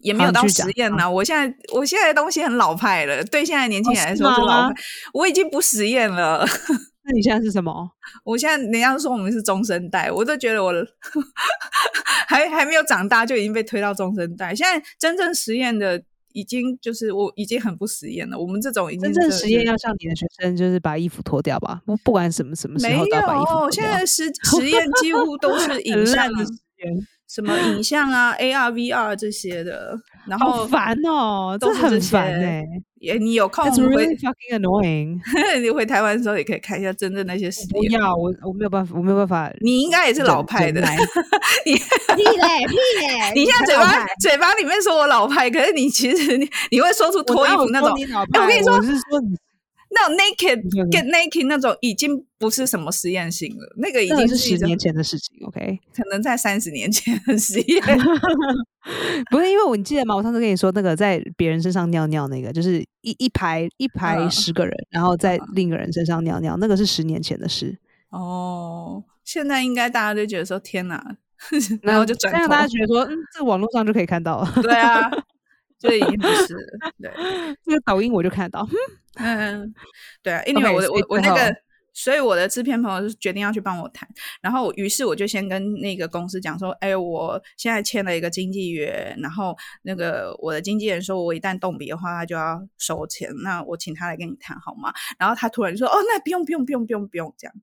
[0.00, 4.82] 也没有到实验呐、我现在我现在的东西很老派了，对现在年轻人来说是老吗派。
[5.14, 6.44] 我已经不实验了，
[7.04, 7.88] 那你现在是什么？
[8.24, 10.70] 我现在人家说我们是中生代，我都觉得我
[12.28, 14.54] 还还没有长大就已经被推到中生代。
[14.54, 18.38] 现在真正实验的已经就是我已经很不实验了。
[18.38, 23.70] 我们这种已经真正实验要像你的学生，就是把衣服脱掉吧，不不管什么什么时候都要把衣服脱有，掉。
[23.70, 26.52] 现在实 实验几乎都是影像烂的实
[26.84, 32.66] 验，什么影像啊、AR、VR 这些的，然后烦哦，都是烦些哎、
[33.02, 35.18] 也你有空 It's 回 really fucking annoying。
[35.60, 38.00] 你回台湾的时候也可以看一下真正那些实不验。
[38.00, 39.52] 要，我我没有办法，我没有办法。
[39.60, 40.80] 你应该也是老派的，
[41.66, 41.80] 你屁
[42.22, 49.20] 嘞屁嘞 你现在嘴巴嘴巴里面说我老派，可是你其实你你会说出我脱衣服那种我跟你说我是说
[49.90, 55.80] 那种 naked get naked 那种已经不是什么实验性了，那个已经是十年前的事情，OK？
[55.92, 57.82] 可能在三十年前的实验。
[59.30, 60.14] 不是因为我你记得吗？
[60.16, 67.78] 我上次跟你说那个在别人身上尿尿那个，就是一一排一排嗯十个人，然后在另一个人身上尿尿，那个是十年前的事。
[68.10, 71.16] 哦，现在应该大家都觉得说天哪，
[71.82, 74.52] 然后就转头这样大家觉得说，嗯，这个网络上就可以看到了。
[74.62, 75.10] 对啊，
[75.78, 76.60] 就已经不是了
[77.00, 77.10] 对。
[77.64, 78.68] 这个抖音我就看得到，
[79.14, 79.72] 嗯，
[80.22, 81.56] 对啊， 因为我我我那个，
[81.94, 84.08] 所以我的制片朋友就决定要去帮我谈，
[84.40, 94.92] 然后于是我就先跟那个公司讲说，哎，我现在签了一个经纪约，然后那个我的经纪人说我一旦动笔的话，他就要收钱，那我请他来跟你谈好吗？
[95.18, 97.54] 然后他突然就说，哦，那不用不用不用不用不用这样，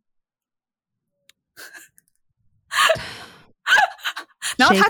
[4.58, 4.88] 然后他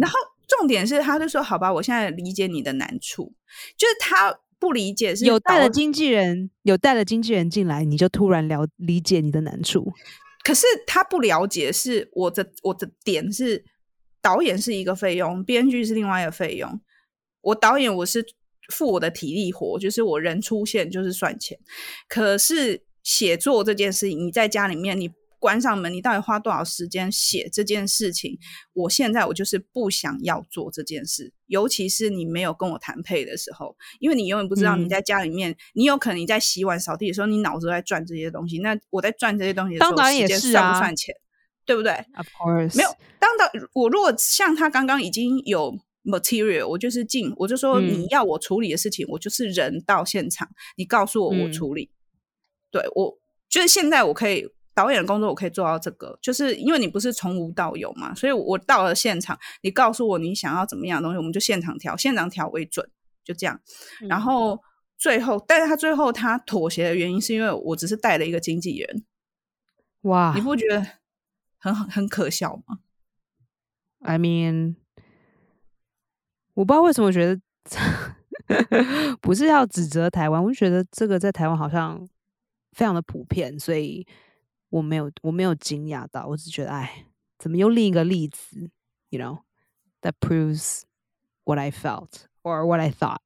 [0.00, 3.32] 然后重点是，他就说：“好吧，我现在理解你的难处，
[3.76, 9.92] 就是他不理解是有带了经纪人，有带了经纪人进来，你就突然了理解你的难处。
[10.44, 13.64] 可是他不了解是我的我的点是
[14.20, 16.80] 导演是一个费用，编剧是另外一个费用。
[17.40, 18.24] 我导演我是
[18.72, 21.58] 付我的体力活，就是我人出现就是算钱。
[22.08, 28.38] 可是写作这件事情，你在家里面你关上门，你到底花多少时间写这件事情？
[28.74, 38.58] 我现在我就是不想要做这件事，尤其是你没有跟我谈配的时候，因为你永远不知道你嗯在家里面，你有可能你在洗碗扫地的时候，你脑子都在转这些东西。
[38.60, 41.14] 那我在转这些东西的时候，时间算不算钱？
[41.66, 42.88] 对不对？Of course，没有，
[43.18, 51.90] 当导我如果像他刚刚已经有 material，我就是进，我就说嗯你要我处理的事情，我就是人到现场，你告诉我我嗯处理。
[52.70, 53.18] 对我
[53.50, 62.88] 就是现在我可以导演的工作，我可以做到这个，就是因为你不是从无到有嘛，所以我到了现场，你告诉我你想要怎么样的东西，我们就现场调，现场调为准，
[63.24, 63.60] 就这样。
[64.08, 64.62] 然嗯后
[64.96, 69.04] 最后，但是他最后他妥协的原因是因为我只是带了一个经纪人，
[70.02, 70.86] 哇你不觉得
[71.58, 72.78] 很很可笑吗
[74.00, 74.76] ？I mean，
[76.54, 77.40] 我不知道为什么觉得
[79.20, 82.08] 不是要指责台湾，我就觉得这个在台湾好像
[82.72, 84.06] 非常的普遍，所以
[84.72, 87.06] 我没有我没有惊讶到，我只觉得哎，
[87.38, 88.70] 怎么又另一个例子
[89.10, 89.42] ？You know
[90.00, 90.84] that proves
[91.44, 93.18] what I felt or what I thought。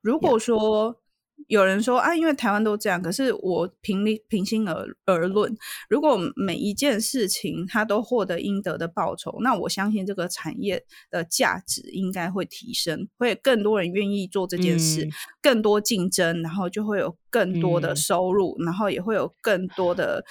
[0.00, 1.00] 如果说
[1.48, 5.54] 有人说啊，因为台湾都这样，可是我平理平心而而论，
[5.90, 15.06] 如果每一件事情他都获得应得的报酬，那我相信这个产业的价值应该会提升，会更多人愿意做这件事，
[15.42, 20.24] 更多竞争，然后就会有更多的收入，然后也会有更多的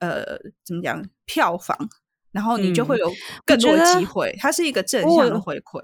[0.00, 1.88] 呃怎么讲票房，
[2.30, 3.10] 然后你就会有
[3.46, 5.82] 更多的机会，它是一个正向的回馈。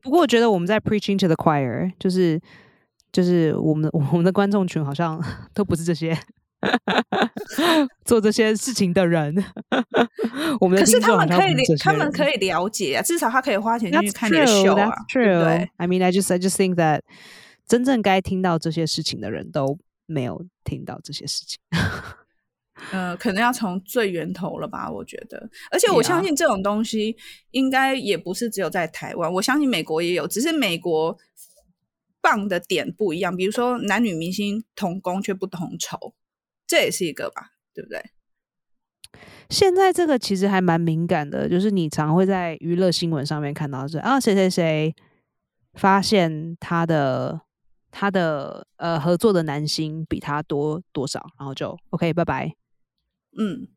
[0.00, 2.40] 不过我觉得我们在 preaching to the choir，就是。
[3.12, 5.22] 就是我们 我们的观众群好像
[5.54, 6.16] 都不是这些
[8.04, 9.34] 做这些事情的人，
[10.60, 17.00] 我们可是他们可以他们可以了解啊，至少他可以花钱去看你的秀啊，对不对？I mean, I just I just think that
[17.66, 21.58] 真正该听到这些事情的人都没有听到这些事情。
[22.92, 24.90] 呃，可能要从最源头了吧？
[24.90, 27.16] 我觉得，而且我相信这种东西
[27.52, 31.16] 应该也不是只有在台湾，我相信美国也有，只是美国。
[32.26, 36.12] 棒的点不一样，比如说男女明星同工却不同酬，
[36.66, 38.02] 这也是一个吧，对不对？
[39.48, 44.92] 现在这个其实还蛮敏感的，就是你常会在娱乐新闻上面看到是啊，谁谁谁
[45.74, 47.42] 发现他的
[47.92, 52.56] 他的呃合作的男星比他多多少，然后就 OK 拜拜。
[53.38, 53.68] 嗯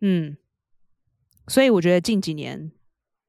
[0.00, 0.36] 嗯，
[1.46, 2.72] 所以我觉得近几年，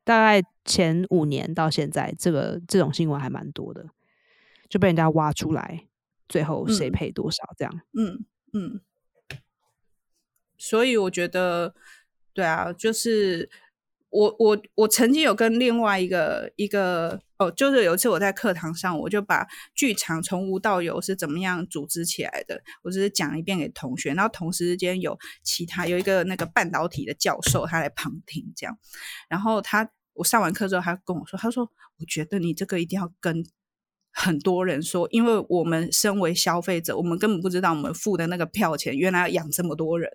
[0.04, 3.86] 大概前五年到现在，这个这种新闻还蛮多的。
[4.70, 5.88] 就被人家挖出来，
[6.28, 7.82] 最后谁赔多少这样？
[7.98, 8.82] 嗯嗯。
[10.60, 11.76] 所以我觉得，
[12.34, 13.48] 对啊，就是
[14.10, 28.80] 我我我曾经有跟另外一个一个哦，就是有一次我在课堂上，我就把剧场从无到有是怎么样组织起来的，我只是讲一遍给同学，然后同时之间有其他有一个那个半导体的教授他来旁听这样，
[29.30, 33.46] 然后他我上完课之后，他跟我说，他说我觉得你这个一定要跟。
[34.20, 40.10] 很多人说，因为我们身为消费者，我们根本不知道我们付的那个票钱原来要养这么多人。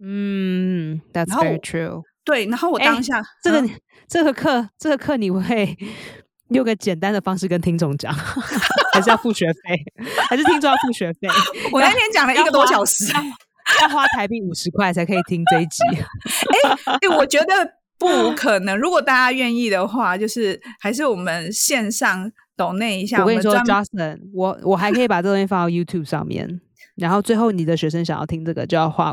[0.00, 2.02] 嗯，That's very true。
[2.24, 3.68] 对，然后我当下这个
[4.08, 5.76] 这个课这个课你会
[6.48, 8.10] 用个简单的方式跟听众讲，
[8.94, 9.84] 还是要付学费？
[10.30, 11.28] 还是听众要付学费？
[11.72, 13.04] 我那天讲了一个多小时，
[13.82, 15.82] 要花台币五十块才可以听这一集。
[15.84, 18.78] 哎哎，我觉得不可能。
[18.78, 22.32] 如果大家愿意的话，就是还是我们线上。
[22.56, 26.60] 抖那一下，我跟你说，Justin，我我还可以把这东西放到 YouTube 上面，
[26.96, 29.12] 然后最后你的学生想要听这个，就要花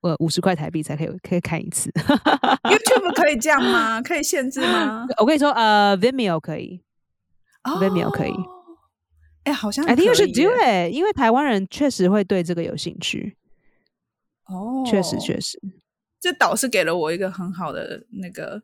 [0.00, 1.90] 呃五十块台币才可以可以看一次。
[1.90, 4.00] YouTube 可以这样吗？
[4.02, 5.06] 可以限制吗？
[5.18, 6.82] 我跟你说，呃，Vimeo 可以
[7.62, 8.34] ，Vimeo 可以。
[9.44, 13.36] 哎，好像 I think you should do it，因为台湾人确实会对这个有兴趣。
[14.46, 15.58] 哦，确实确实，
[16.20, 18.62] 这导师给了我一个很好的那个。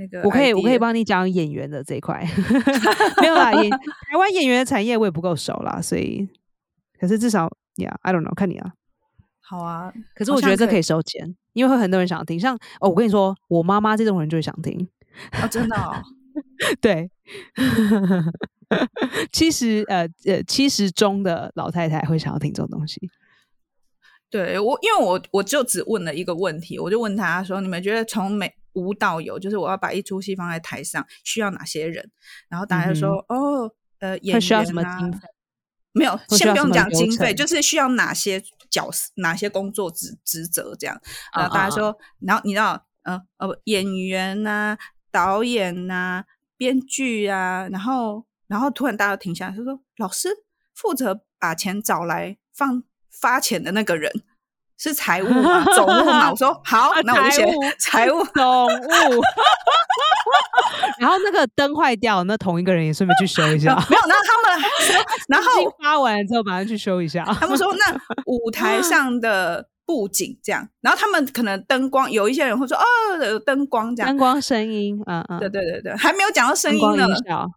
[0.00, 2.26] 那个我可以，我可以帮你讲演员的这一块，
[3.20, 3.52] 没有啦。
[3.52, 6.26] 演台湾演员的产业我也不够熟啦，所以，
[6.98, 8.72] 可是至少，Yeah，I don't know，看你啊。
[9.40, 12.40] 好啊，可是我觉得这可以收钱，因为会很多人想听。
[12.40, 14.88] 像哦，我跟你说，我妈妈这种人就会想听
[15.32, 15.76] 啊，真的。
[16.80, 17.10] 对，
[19.32, 23.10] 七十呃呃七十中的老太太会想要听这种东西。
[24.30, 32.08] 对我，因为我我就只问了一个问题，我就问他说：“你们觉得从美？”无到有，就是我要把一出戏放在台上，需要哪些人？
[32.48, 35.10] 然后大家就说：“哦，呃，演员啊，
[35.90, 38.40] 没有，先不用讲经费，就是需要哪些
[38.70, 40.96] 角色、哪些工作职职责这样。”
[41.36, 44.78] 然后大家说：“然后你知道，呃呃，演员呐，
[45.10, 46.22] 导演呐，
[46.56, 50.28] 编剧啊。”然后，然后突然大家停下来，他说：“老师
[50.76, 54.10] 负责把钱找来放发钱的那个人。”
[54.82, 56.30] 是财务嘛， 总务嘛。
[56.30, 57.44] 我说好，那我就写
[57.78, 59.22] 财务 总务。
[60.98, 63.74] 然后那个灯坏掉，那同一个人也顺便去修一下。
[63.90, 64.62] 没有，然后他们，
[65.28, 65.50] 然后
[65.82, 67.22] 发完之后马上去修一下。
[67.38, 67.94] 他们说，那
[68.24, 72.82] 舞台上的布景这样，然后他们可能灯光，有一些人会说，哦，
[73.22, 77.04] 有灯光这样，灯光声音，嗯嗯，对对对对，还没有讲到声音呢。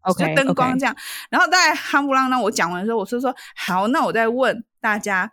[0.01, 0.93] OK，灯光这样。
[1.29, 5.31] 然后在夯不啷当我讲完的时候，我是说好，那我再问大家。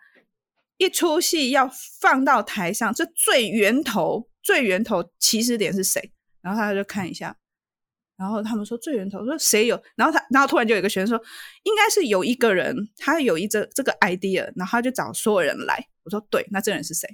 [0.80, 1.70] 一出戏要
[2.00, 6.10] 放到台上，这最源头、最源头起始点是谁？
[6.40, 7.36] 然后他就看一下，
[8.16, 9.78] 然后他们说最源头说谁有？
[9.94, 11.22] 然后他，然后突然就有一个学生说，
[11.64, 15.86] 应该是有一个人，他有一这这个 idea，然后他就找所有人来。
[16.02, 17.06] 我说对，那这人是谁？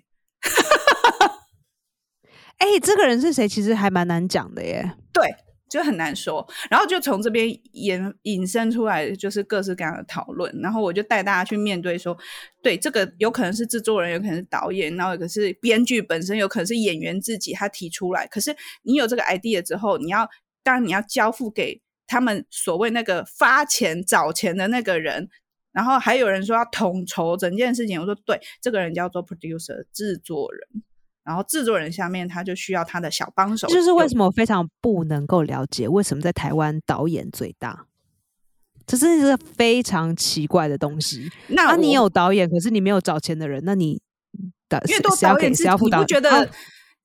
[2.58, 3.48] 哎，这个人是谁？
[3.48, 4.92] 其实还蛮难讲的耶。
[5.12, 5.26] 对
[5.68, 6.46] 就很难说。
[6.70, 10.52] 然后就从这边引引申出来，就是各式各样的讨论。
[10.60, 12.16] 然后我就带大家去面对说，
[12.62, 18.26] 对这个有可能是制作人，有可能是导演，然后可是编剧本身，有可能是演员自己他提出来。
[18.26, 20.28] 可是你有这个 idea 之后，你要
[20.62, 25.28] 当然你要交付给他们所谓那个发钱找钱的那个人。
[25.72, 30.82] 然后还有人说要统筹整件事情，我说对，这个人叫做 producer 制作人。
[31.26, 37.86] 然后制作人下面他就需要他的小帮手，就是为什么我非常不能够了解为什么在台湾导演最大，
[38.86, 41.28] 这是一个非常奇怪的东西。
[41.48, 44.00] 那你有导演，可是你没有找钱的人，那你
[44.68, 46.48] 的因为都导演自己，你不觉得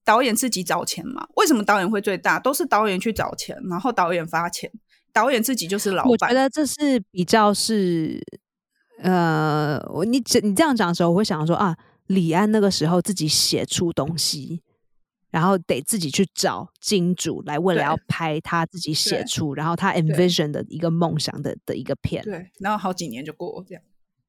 [0.06, 1.28] 导演自己找钱吗？
[1.38, 2.40] 为什么导演会最大？
[2.40, 4.72] 都是导演去找钱，然后导演发钱，
[5.12, 6.12] 导演自己就是老板。
[6.12, 8.24] 我觉得这是比较是
[9.02, 11.76] 呃，你这你这样讲的时候，我会想说啊。
[12.14, 14.62] 李安那个时候自己写出东西，
[15.30, 22.24] 然后得自己去找金主来，为了要拍他自己写出，然后他 envision 的一个梦想的的一个片。
[22.24, 23.84] 对，然后好几年就过这样。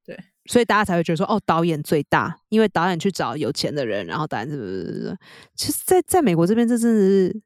[0.04, 5.18] 对，所以大家才会觉得说，哦，导演最大，因为导演去找有钱的人，然后导演是不是？
[5.54, 7.42] 其实，在在美国这边，这真的是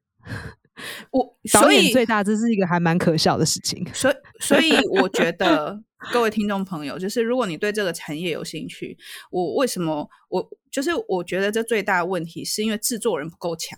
[1.11, 3.87] 我 导演最大，这是一个还蛮可笑的事情。
[3.93, 5.81] 所以，所以我觉得。
[6.13, 8.97] 各位听众朋友，就是如果你对这个产业有兴趣，
[9.31, 13.77] 我为什么我就是我觉得这最大的问题是因为制作人不够强。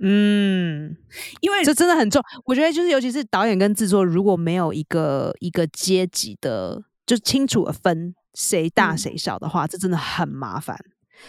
[0.00, 0.96] 嗯，
[1.40, 2.22] 因为这真的很重。
[2.46, 10.78] 我觉得就是尤其是导演跟制作，如果没有一个一个阶级的，就清楚的分谁大谁小的话，这真的很麻烦，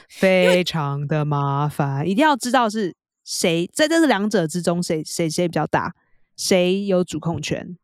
[0.08, 2.08] 非常的麻烦。
[2.08, 5.96] 一定要知道是谁在这两者之中，谁谁谁比较大，
[6.38, 7.76] 谁有主控权。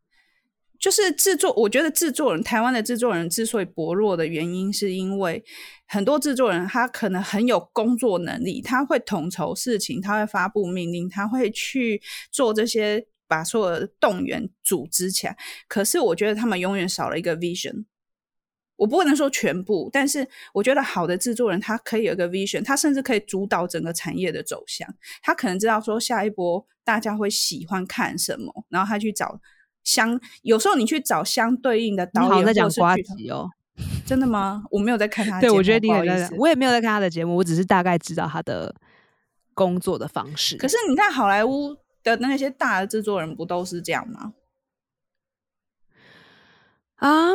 [0.86, 5.44] 就是制作，我觉得制作人，台湾的制作人之所以薄弱的原因，是因为
[5.88, 12.00] 很多制作人他可能很有工作能力，他会统筹事情，他会发布命令，他会去
[12.32, 15.36] 做这些，把所有的动员组织起来。
[15.68, 17.86] 可是我觉得他们永远少了一个 vision。
[18.76, 24.88] 我不能说全部，但是我觉得好的制作人，他可以有一个 vision，他甚至可以主导整个产业的走向。
[25.24, 29.42] 他可能知道说下一波大家会喜欢看什么，然后他去找。
[29.86, 33.50] 相有时候你去找相对应的导演，在讲瓜子哦，
[34.06, 34.64] 真的吗？
[34.72, 35.40] 我没有在看他。
[35.40, 38.76] 对，我觉得第一个，我也没有在看他的节目，我只是大概知道他的
[39.54, 40.58] 工作的方式。
[40.58, 44.34] 可是你看好莱坞的那些大的制作人，不都是这样吗？
[46.96, 47.30] 啊，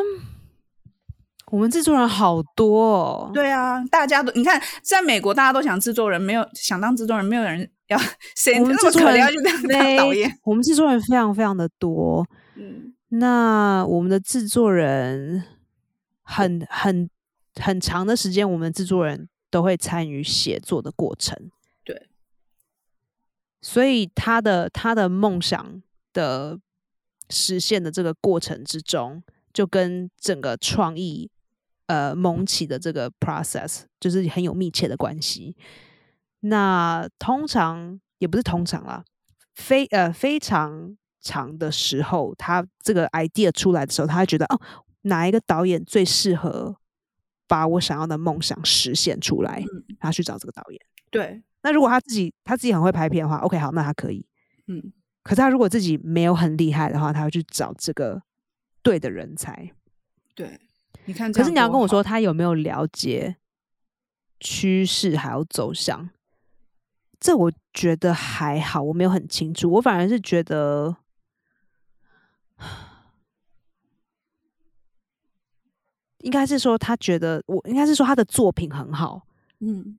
[1.53, 3.31] 我们制作人好多哦。
[3.33, 7.71] 对啊，大家都你看，在美国大家都想制作人，没有想当制作人，没有人。
[7.91, 7.99] 要
[8.37, 10.39] 谁那么可怜要去当导演？
[10.45, 12.25] 我们制作人非常非常的多。
[12.61, 15.43] 嗯，那我们的制作人
[16.23, 17.09] 很很
[17.55, 21.51] 很长的时间，我们制作人都会参与写作的过程。
[21.83, 22.09] 对，
[23.63, 25.83] 所以他的他的梦想
[26.13, 26.61] 的
[27.31, 29.23] 实现的这个过程之中，
[29.55, 31.31] 就跟整个创意
[31.87, 35.57] 呃萌起的这个 process 就是很有密切的关系。
[36.41, 39.03] 那通常也不是通常啦，
[39.55, 44.61] 非呃非常长的时候，他这个 idea 出来的时候，他会觉得哦，
[45.03, 46.77] 哪一个导演最适合
[47.47, 49.63] 把我想要的梦想实现出来，
[49.99, 50.81] 他去找这个导演。
[51.11, 54.25] 对，那如果他自己他自己很会拍片的话，OK，好，那他可以。
[54.67, 54.93] 嗯，
[55.23, 58.23] 可是他如果自己没有很厉害的话，他会去找这个
[58.83, 59.73] 对的人才。
[60.35, 60.59] 对，
[61.05, 63.37] 你看，可是你要跟我说，他有没有了解
[64.39, 66.09] 趋势还有走向？
[67.19, 69.71] 这我觉得还好，我没有很清楚。
[69.73, 70.97] 我反而是觉得，
[76.21, 79.27] 应该是说他觉得我应该是说他的作品很好。
[79.61, 79.99] 嗯，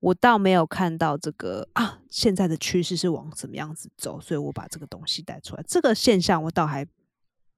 [0.00, 5.64] 我倒没有看到这个啊，现在的趋势是往什么样子走，所以我把这个东西带出来。
[5.66, 6.86] 这个现象我倒还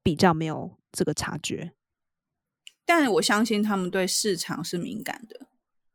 [0.02, 1.72] 比较没有这个察觉，
[2.84, 5.46] 但我相信他们对市场是敏感的。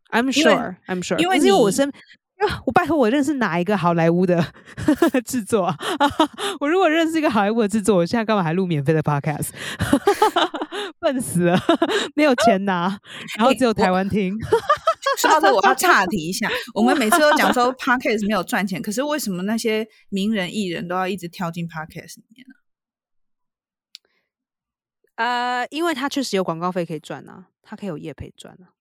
[0.10, 1.92] I'm sure, I'm sure，因为因为我身。
[2.66, 4.44] 我拜托，我认识哪一个好莱坞的
[5.26, 5.66] 制作？
[5.66, 5.76] 啊
[6.60, 9.50] 我如果认识一个好莱坞的制作，我现在干嘛还录免费的 podcast？
[11.00, 11.60] 笨死了，
[12.16, 13.00] 没有钱拿，
[13.38, 14.38] 然后只有台湾听。
[15.18, 16.48] 说到这，我要岔题一下。
[16.76, 22.54] 我们每次都讲说 podcast 没有赚钱，可是为什么那些名人艺人都要一直跳进 podcast 里面呢？
[25.16, 28.77] 呃，因为他确实有广告费可以赚啊，他可以有业配赚啊。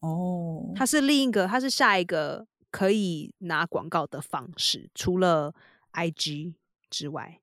[0.00, 5.54] 哦，它是另一个，它是下一个可以拿广告的方式，除了
[5.92, 6.54] I G
[6.88, 7.40] 之外，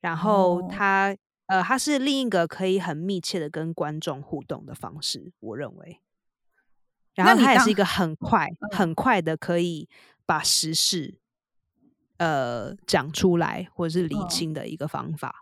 [0.00, 6.00] 然后它呃，它是另一个可以很密切的跟观众互动的方式，我认为。
[7.14, 9.88] 然后它也是一个很快、很快的可以
[10.26, 11.18] 把时事
[12.18, 15.40] 呃讲出来或者是理嗯清的一个方法。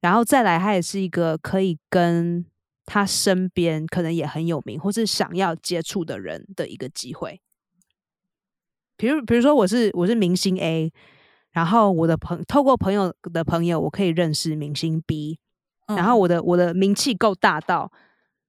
[0.00, 2.44] 然后再来，他也是一个可以跟
[2.84, 7.40] 他身边可能也很有名或是想要接触的人的一个机会。
[8.96, 10.92] 比如，比如说我是我是明星 A，
[11.50, 15.38] 然后我的朋透过朋友的朋友，我可以认识明星 B，
[15.88, 17.90] 然后嗯我的我的名气够大到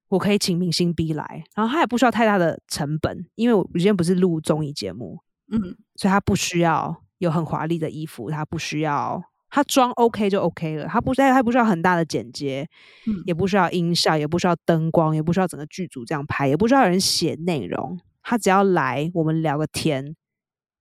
[0.10, 5.20] 我可以请明星 B 来，然后他也不需要太大的成本，因为我今天不是录综艺节目，
[5.52, 9.24] 嗯所以他不需要有很华丽的衣服，他不需要
[9.56, 12.68] 他装 OK 就 OK 了，他不他他不需要很大的剪接，
[13.06, 20.16] 嗯也不需要音效，也不需要灯光，也不需要整个剧组这样拍，也不需要有人写内容，他只要来我们聊个天，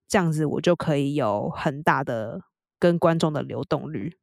[0.09, 2.41] 这样子我就可以有很大的
[2.79, 4.17] 跟观众的流动率。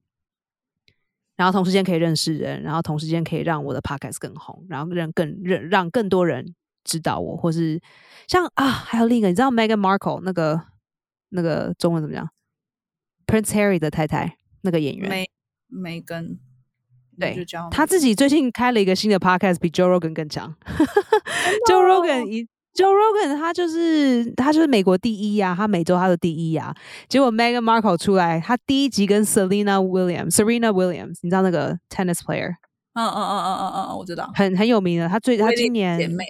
[1.35, 7.79] 然后同时间可以认识人，然后同时间可以让我的 podcast 更红，然后让更让让更多人知道我，或是
[8.27, 10.59] 像啊，还有另一个，你知道 Meghan Markle 那个
[11.29, 12.27] 那个中文怎么讲
[13.27, 15.29] ？Prince Harry 的太太那个演员，梅
[15.67, 16.39] 梅根
[17.19, 20.55] 对他自己最近开了一个新的 podcast，比 Joe Rogan 更强。
[21.67, 26.73] Joe Rogan 一 Joe Rogan 他就是他就是美国第一呀、他每周他的第一呀、
[27.09, 32.53] 结果 Meghan Markle 出来，他第一集跟 Selena Williams Serena Williams，你知道那个 tennis player
[32.93, 36.23] 嗯嗯嗯嗯嗯嗯，我知道，很很有名的，他最他今年姐妹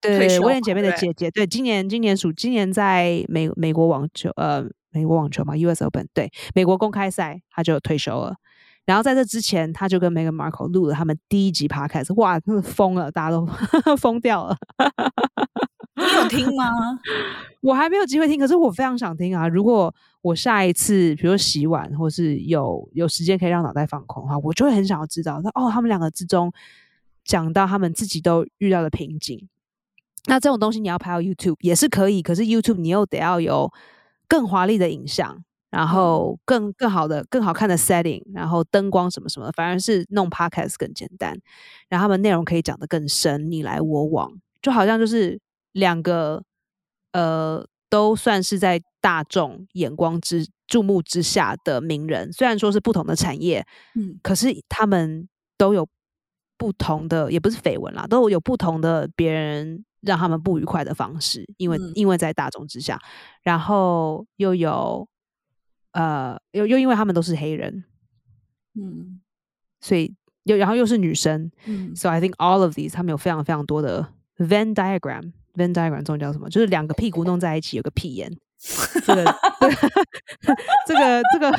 [0.00, 4.64] 对威廉姐妹的姐姐，对，今年今年属今年在美美国网球呃
[4.98, 8.34] 美国网球嘛，US Open 对美国公开赛他就退休了。
[8.84, 13.46] 然后在这之前，他就跟 Meghan Markle 录了他们第一集 podcast，哇，真的疯了，大家都
[13.96, 14.56] 疯掉了。
[15.94, 16.64] 你有听吗？
[17.62, 19.46] 我还没有机会听，可是我非常想听啊！
[19.46, 26.50] 如果我下一次，比如说洗碗，或是有有时间可以让脑袋放空的话，我就会很想要知道，说哦，他们两个之中
[27.24, 29.48] 讲到他们自己都遇到的瓶颈。
[30.26, 33.70] 那这种东西你要拍到 YouTube 也是可以，可是 YouTube 你又得要有
[34.28, 41.36] 更华丽的影像，然后更更好的、更好看的 setting，然后灯光什么什么的，反而是弄 Podcast 更简单，
[41.88, 44.30] 然后他们内容可以讲得更深，你来我往，
[44.62, 45.40] 就好像就是
[45.72, 46.42] 两个
[47.12, 53.64] 呃，都算是在大众眼光之注目之下的名人，虽然说是不同的产业，
[53.94, 54.18] 嗯。
[54.22, 55.88] 可是他们都有
[56.58, 63.00] 不同的，也不是绯闻啦，都有不同的别人让他们不愉快的方式，因为、嗯因为在大众之下，
[63.42, 65.08] 然后又有
[65.92, 67.84] 呃，又又因为他们都是黑人，
[68.74, 69.20] 嗯
[69.80, 75.32] 所以又然后又是女生，嗯 So I think all of these 他们有非常非常多的 Venn diagram。
[75.54, 76.48] Venn diagram 中文叫什么？
[76.48, 78.32] 就是两个屁股弄在一起有个屁眼。
[79.06, 79.24] 这个
[80.86, 81.50] 这个这个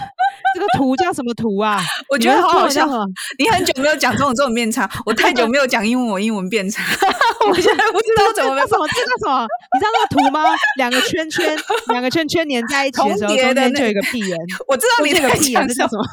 [0.53, 1.79] 这个图叫什么图啊？
[2.09, 2.91] 我觉得好好笑中文叫什。
[2.91, 3.05] 么
[3.37, 6.83] 你很久没有讲这种这种变差，我太久没有讲英文，我英文变差，
[7.49, 8.87] 我现在不知道怎么这叫什么？
[8.87, 9.47] 这叫什么？
[9.73, 10.43] 你知道那个图吗？
[10.77, 14.37] 两个圈圈，两个圈圈粘在一起的时候，中间就有一个屁眼。
[14.67, 16.03] 我知道你在这个屁眼，叫什么？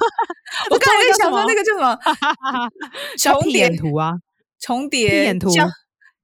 [0.71, 1.99] 我刚才在想说那个叫什么
[3.19, 4.13] 重叠图啊！
[4.61, 5.51] 重屁眼图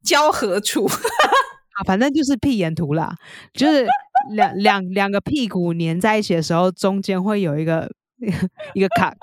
[0.05, 3.15] 交合处，啊，反正就是屁眼图啦，
[3.53, 3.87] 就是
[4.31, 7.91] 两两两个屁股粘在一起的时候，中间会有一个
[8.75, 9.15] 一个卡。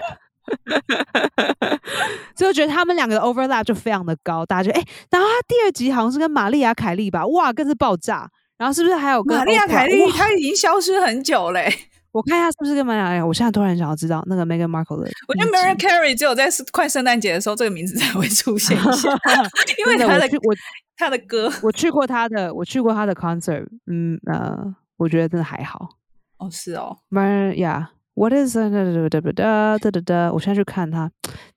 [2.36, 8.28] 所以我觉得他们两个的 overlap 就非常的高，大家就哎、然后他第二集好像是跟玛丽亚凯莉吧，哇，更是爆炸。
[8.58, 11.74] 然后是不是还有跟玛丽亚凯莉哇她已经消失很久嘞。
[12.12, 13.24] 我看一下是不是跟玛丽亚？
[13.26, 19.10] 我现在突然想要知道那个 Meghan Markle 的我觉得那 Mariah 集 Carey 只有在快圣诞节的时候，这个名字才会出现一下，
[19.78, 20.56] 因为他的我去我
[20.97, 24.58] 她的歌我去过他的，我去过他的 concert，嗯呃，
[25.00, 25.97] 我觉得真的还好。
[26.38, 27.00] 哦，是哦。
[27.10, 28.56] My yeah, what is?
[28.56, 31.12] 我现在去看他，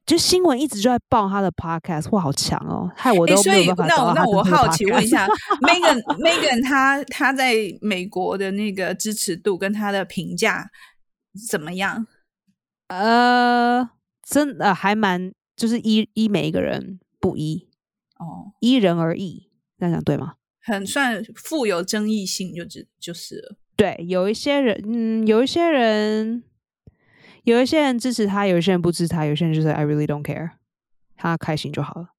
[0.07, 2.90] 就新闻一直就在报他的 podcast，哇，好强哦！
[2.97, 3.95] 害我都没有办法。
[4.14, 5.26] 那那我好奇问一下
[5.61, 10.70] ，Megan，Megan，他他在美国的那个支持度跟他的评价
[11.51, 12.07] 怎么样？
[12.88, 13.88] 呃，
[14.22, 17.68] 真呃，还蛮就是依依每一个人不一
[18.18, 20.34] 哦，依人而异，这样讲对吗？
[20.62, 23.56] 很算富有争议性，就只就是了。
[23.76, 26.44] 对，有一些人，嗯，有一些人，
[27.44, 30.50] 有一些人支持他，有一些人不支持他，有些人就是 I really don't care，
[31.16, 32.10] 他开心就好了。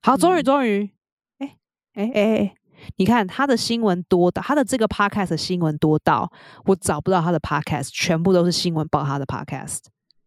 [0.00, 0.90] 好，终于，嗯终于，
[1.38, 1.56] 哎，
[1.94, 2.54] 哎，哎，哎，
[2.96, 6.32] 你看他的新闻多到，他的这个 podcast 的新闻多到，
[6.64, 9.80] 我找不到他的 podcast，全部都是新闻报他的 podcast。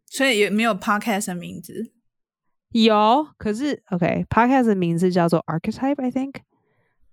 [0.06, 1.94] 所以也没有 podcast 的名字。
[2.74, 6.36] 有，可是 OK，podcast、的名字叫做 Archetype，I think。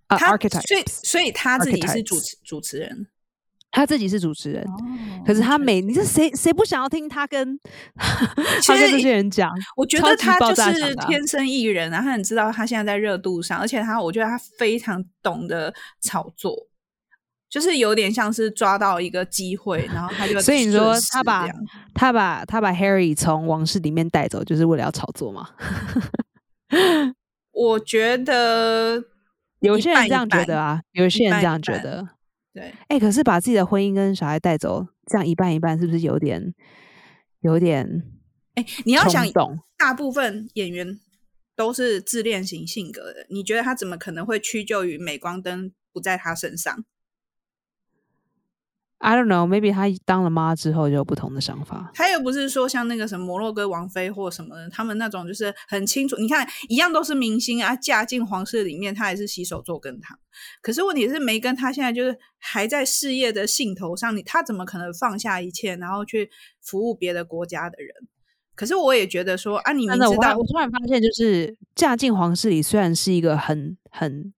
[0.08, 3.06] 啊、他 e 所以 e 所以他自己是主持主持人。
[3.70, 4.74] 他自己是主持人，哦
[5.26, 7.60] 可是他每你是谁谁不想要听他跟
[8.64, 9.52] 他跟这些人讲？
[9.76, 16.66] 我觉得他就是天生艺人啊，他很知道他现在在热度上，而且他我觉得他非常懂得炒作。
[17.50, 21.46] 就是有点像是抓到一个机会，然后他就 所以你说他把
[21.94, 25.50] 他把他把 Harry 从王室里面带走，就是为了要炒作吗？
[27.52, 29.02] 我觉得
[29.60, 32.08] 有些人这样觉半一半得啊，有些人这样觉半得。
[32.54, 36.54] 对，哎、可是把自己的婚姻跟小孩带走，这样一半一半，是不是有点
[37.40, 38.02] 有点
[38.54, 39.24] 哎，你要想？
[39.76, 40.98] 大部分演员
[41.54, 46.84] 都是自恋型性格的，你觉得他怎么可能会屈就于镁光灯不在他身上？
[48.98, 51.90] I don't know, maybe 他当了妈之后就有不同的想法。
[51.94, 56.16] 他又不是说像那个什么摩洛哥王妃或什么的，他们那种就是很清楚。
[56.16, 60.18] 你看，一样都是明星啊，嫁进皇室里面，他也是洗手做羹汤。
[60.60, 66.28] 可是问题是，梅根她现在就是还在事业的兴头上，你他怎么可能放下一切，然后去
[66.60, 67.94] 服务别的国家的人？
[68.56, 74.32] 可是我也觉得说啊，你明真的，我知道我突然发现，就是嫁进皇室里虽然是一个很很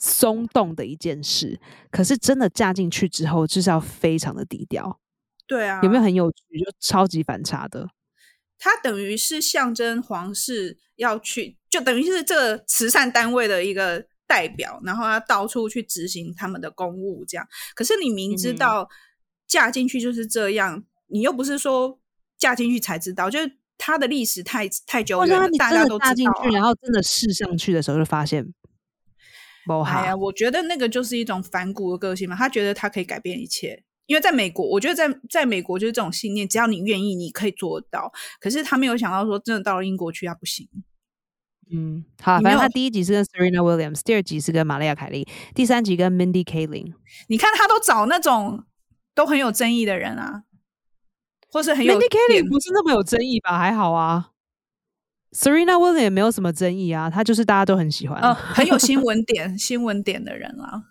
[0.00, 5.00] 松动的一件事，可是真的嫁进去之后，就是要非常的低调。
[5.46, 6.36] 对啊，有没有很有趣？
[6.58, 7.88] 就超级反差的。
[8.58, 17.46] 它等于是象征皇室要去，就等于是这个慈善单位的一个代表，然后他到处去执行他们的公务，这样。
[17.74, 18.88] 可是你明知嗯道
[19.46, 22.00] 嫁进去就是这样，你又不是说
[22.38, 26.68] 嫁进去才知道，就是它的历史太太久远了，大家都知道、嫁进去，然啊。
[26.68, 28.52] 后真的试上去的时候，就发现
[29.66, 30.16] 不好哎呀，。
[30.16, 33.82] 我觉得那个就是一种反骨的个性嘛，他觉得他可以改变一切。
[34.06, 38.12] 因为在美国，我觉得在在美国就是这种信念，只要你愿意，你可以做得到。
[38.38, 40.68] 可是他没有想到说，真的到了英国去，他不行。
[41.72, 46.92] 嗯，好，反正他第一集是跟 Serena Williams，第二集是跟玛丽亚凯莉，第三集跟 Mindy Kaling。
[47.26, 48.62] 你看他都找那种
[49.12, 50.44] 都很有争议的人啊，
[51.50, 53.58] 或是很有 Mindy Kaling 不是那么有争议吧？
[53.58, 54.30] 还好啊。
[55.32, 58.34] Serena Williams 也没有什么争议啊，她就是大家都很喜欢。
[58.34, 60.82] 很有 新闻点新闻点的人啦，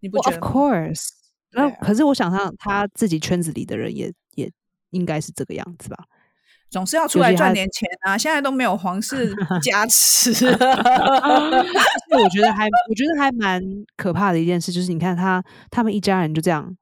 [0.00, 1.08] 你不觉 of 得？course，
[1.52, 4.50] 那、啊可是我想象他自己圈子里的人也也
[4.90, 6.04] 应该是这个样子吧？
[6.70, 8.16] 总是要出来赚点钱啊！
[8.16, 13.60] 现在都没有皇室 加持，我觉得还我觉得还蛮
[13.96, 16.76] 可怕的一件事，就是你看他他们一家人就这样，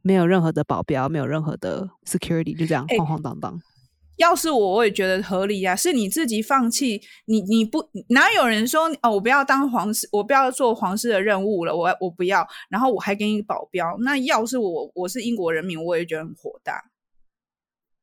[0.00, 3.60] 没有任何的保镖，没有任何的 security，就这样哎晃晃荡荡。
[4.16, 5.76] 要是我，我也觉得合理啊。
[5.76, 13.96] 是你自己放弃，你你不哪有人说哦，我不要当皇室，我不要做皇室的任务了，我我不要，然后我还给你保镖。
[14.00, 16.82] 那要是我我是英国人民，我也觉得很火大，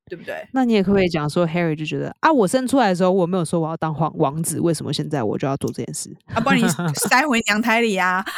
[0.09, 0.47] 对不对？
[0.53, 6.15] 那你也可不可以讲说，Harry 就觉得啊，我生出来的时候我没有说我要当皇王子，为什么现在我就要做这件事？
[6.33, 8.23] 啊，不然你塞回娘胎里啊！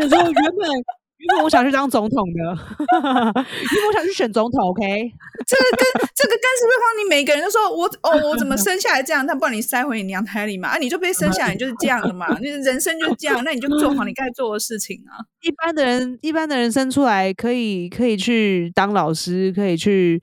[0.00, 0.70] 我说原本
[1.18, 2.40] 原本我想去当总统的，
[3.42, 5.12] 因为我想去选总统，OK？
[5.48, 9.24] 这个跟这个跟是不是让你每个人都说我哦，我怎么生下来这样？
[9.24, 10.68] 那不然你塞回你娘胎里嘛？
[10.68, 15.16] 啊，你就被生下来你就是这样的嘛，你人生就是这样，那你就做好你该做的事情啊。
[15.40, 20.22] 一般的人，一般的人生出来可以可以去当老师，可以去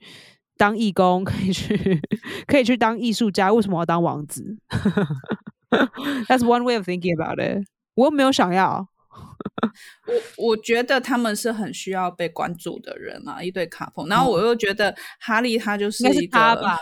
[0.56, 2.00] 当义工，可以去
[2.46, 4.56] 可以去当艺术家，为什么要当王子？
[6.28, 7.66] That's one way of thinking about it。
[7.96, 8.86] 我又没有想要，
[10.38, 14.08] 我我觉得他们是很需要被关注的人啊，一对 couple。
[14.08, 16.76] 然后我又觉得哈利他就是一个他吧？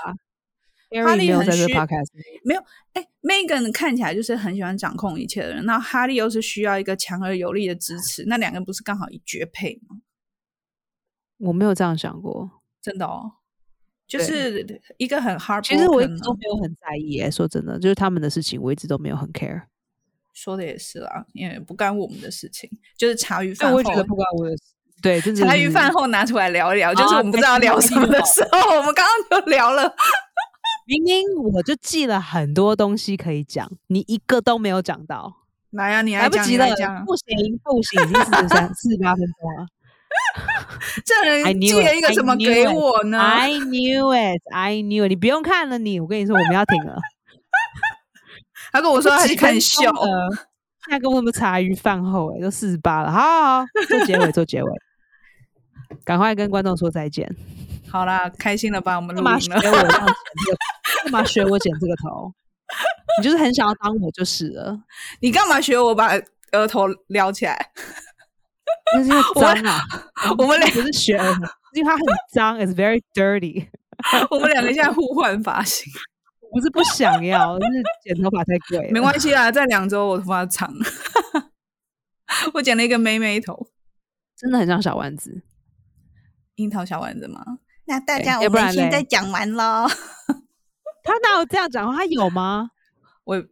[1.05, 2.61] 哈利很没有在这个需里没有
[2.93, 9.97] 哎，Megan 看起来就是很喜欢掌控一切的人，那哈利又是需要一个强而有力的支持，那两个人不是刚好一绝配吗？
[11.39, 12.62] 我没有这样想过。
[12.80, 13.32] 真的哦，
[14.07, 15.62] 就是一个很 hard。
[15.66, 19.62] 其实我一直都没有很在意、欸，说真的，就是他们的事情，我一直都没有很 care。
[20.35, 22.68] 说的也是啦，因为不干我们的事情，
[22.99, 24.62] 就是茶余但饭后，我也觉得不关我的事。
[25.01, 29.82] 对，就是茶余是饭后拿出来聊一聊，就是啊我们不知道聊什么的时候，我们刚刚就聊了。
[30.87, 35.32] 明明我就记了很多东西可以讲，你一个都没有讲到，
[35.70, 37.24] 来呀、你来不及了讲，不行
[37.62, 39.66] 不行，已经四十三、四十八分钟了。
[41.05, 45.09] 这人借 it, 一个什么给我呢？I knew it, I knew it。
[45.09, 46.97] 你不用看了你，我跟你说，我们要停了。
[48.75, 50.29] 他跟我说他去看秀钟，了
[50.85, 53.12] 现在跟我们茶余饭后、欸，哎，都四十八了。
[53.12, 54.70] 好好好，做结尾， 做结尾，
[56.05, 57.33] 赶快跟观众说再见。
[57.89, 58.97] 好啦，开心了吧？
[58.97, 59.55] 我们录干嘛学。
[59.55, 60.07] 我这样剪这个？
[61.05, 62.33] 干嘛学我剪这个头？
[63.16, 64.77] 你就是很想要当我就是了，
[65.20, 66.11] 你干嘛学我把
[66.51, 67.70] 额头撩起来？
[68.97, 69.81] 那是因为脏啊。
[70.37, 71.16] 我们俩不是学
[71.75, 73.68] 因为它很脏，it's very dirty。
[74.31, 75.93] 我们两个现在互换发型，
[76.55, 77.66] 不是不想要，是
[78.05, 78.92] 剪头发太贵了。
[78.92, 80.72] 没关系啦，在两周我头发长，
[82.55, 83.70] 我剪了一个妹妹头，
[84.36, 85.42] 真的很像小丸子。
[86.55, 87.44] 樱桃小丸子吗？
[87.86, 89.88] 那大家我们现在讲完喽。
[91.02, 91.98] 他哪有这样讲话？
[91.98, 92.70] 他有吗？
[93.24, 93.44] 我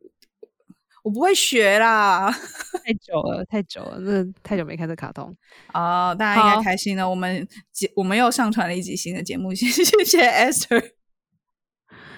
[1.02, 2.30] 我不会学啦。
[2.30, 5.36] 太久了，太久了，那太久没看这卡通。
[5.74, 7.10] 哦，大家应该开心了。
[7.10, 10.92] 我们节我们又上传了一集新的节目，谢谢谢谢 Esther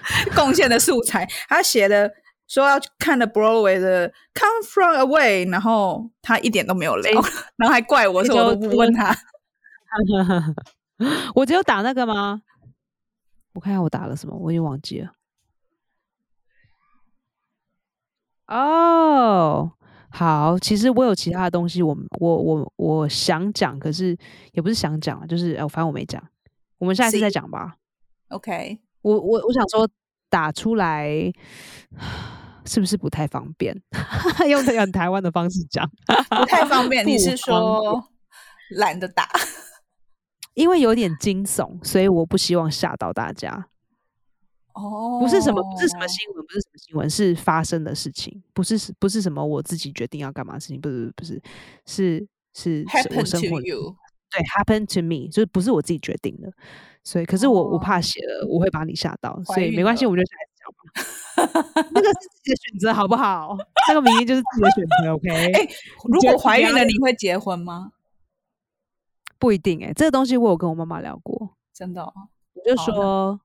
[0.35, 1.27] 贡献的素材。
[1.47, 2.11] 他写的
[2.47, 7.11] 说要看的 Broadway 的 Come From Away，然后他一点都没有聊，
[7.57, 9.15] 然后还怪我说我都不问他。
[11.35, 12.41] 我只有打那个吗？
[13.53, 15.11] 我看下我打了什么，我已经忘记了。
[18.47, 19.71] 哦，
[20.09, 24.15] 好，其实我有其他的东西，我我我我想讲，可是
[24.51, 26.21] 也不是想讲，就是哎，反正我没讲，
[26.77, 27.77] 我们下一次再讲吧。
[28.27, 29.87] OK，我我我想说
[30.31, 31.31] 打出来
[32.65, 33.79] 是不是不太方便？
[34.49, 35.87] 用 很台湾的方式讲，
[36.35, 37.05] 不太方便。
[37.05, 38.03] 你是说
[38.71, 39.29] 懒得打？
[40.55, 43.67] 因为有点惊悚，所以我不希望吓到大家。
[44.73, 51.39] 哦，不是什么，不是什么新闻，不是什么新闻，是发生的事情，不是不是什么我自己决定要干嘛的事情，不是不是
[51.85, 52.83] 是是
[53.15, 53.61] 我生活
[54.35, 56.51] 对 happen to me，就是不是我自己决定的，
[57.03, 61.85] 所以可是我我怕写了我会把你吓到，所以没关系，我们就下来讲吧。
[61.91, 63.55] 那个是自己的选择，好不好？
[63.87, 65.29] 那个明明就是自己的选择，OK？
[65.53, 65.67] 哎，
[66.05, 67.91] 如果怀孕了，你会结婚吗？
[69.39, 72.03] 不一定哎，这个东西我有跟我妈妈聊过，真的，
[72.53, 73.39] 我就说。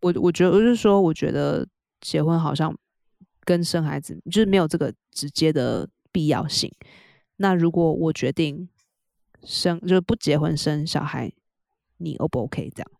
[0.00, 1.66] 我我觉得，我就说，我觉得
[2.02, 2.76] 结婚好像
[3.46, 6.70] 跟生孩子就是没有这个直接的必要性。
[7.36, 8.68] 那如果我决定
[9.44, 11.32] 生，就是不结婚生小孩，
[11.98, 12.90] 你 O 不 OK 这样？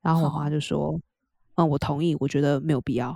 [0.00, 0.98] 然后我妈就说
[1.56, 3.10] ：“嗯，我同意，我觉得没有必要。”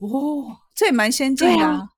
[0.00, 1.88] 哦，这也蛮先进啊！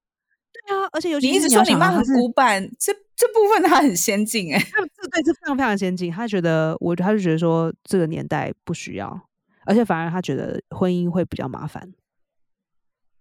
[0.53, 6.11] 对啊，而且尤其你一直说你妈很古板，这这部分她很先进哎，这对是非常非常先进。
[6.11, 9.29] 她觉得我，她就觉得说这个年代不需要。
[9.65, 11.93] 而且反而她觉得婚姻会比较麻烦，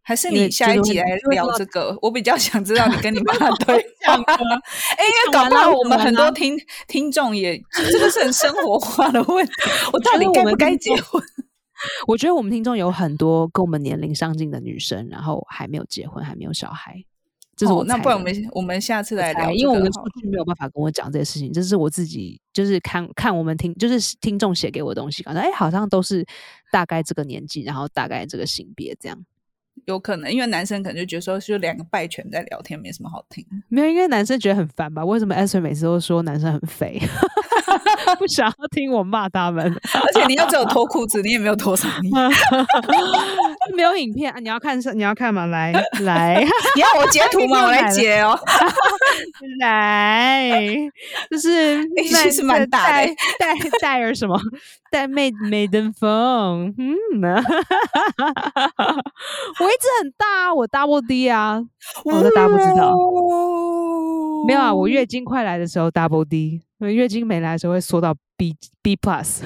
[0.06, 1.98] 还是你下一集来聊这个？
[2.00, 3.34] 我比较想知道你跟你妈
[3.66, 4.22] 对象。
[4.24, 6.56] 哎，因为搞不好我们很多听
[6.88, 7.60] 听众也
[7.92, 9.52] 这个是很生活化的问题。
[9.92, 11.20] 我到底该不该结婚？
[12.08, 17.04] 我觉得我们听众有很多跟我们年龄相近的女生，然后还没有结婚，还没有小孩。
[17.58, 26.26] 这是我那不然我们我们下次来聊，因为我们出去没有办法跟我讲这些事情，这是我自己就是看看我们听就是听众写给我的东西，感觉哎好像都是
[26.72, 29.18] 大概这个年纪，然后大概这个性别这样，
[29.86, 35.04] 有可能因为男生可能就觉得说就两个败犬在聊天，没什么好听，没有，因为男生觉得很烦吧？
[35.04, 37.00] 为什么 S 每次都说男生很肥？
[38.20, 39.64] 不想要听我骂他们，
[39.94, 42.12] 而且你又只有脱裤子，你也没有脱上衣，
[43.76, 44.40] 没有影片啊！
[44.40, 45.46] 你要看是你要看吗？
[45.48, 46.44] 来来，
[46.76, 47.64] 你要我截图吗？
[47.66, 48.38] 我来截哦。
[49.60, 50.50] 来，
[51.30, 53.08] 就是其实蛮大的，
[53.40, 54.40] 带带儿什么？
[54.92, 56.74] 带妹妹登风。
[56.78, 57.34] 嗯，我
[59.66, 61.62] 一直很大，我 double D 啊，
[62.06, 62.96] 我的大家不知道。
[64.48, 66.62] 没有啊，我月经快来的时候 double D。
[66.92, 69.42] 月经没来的时候会缩到 B B plus，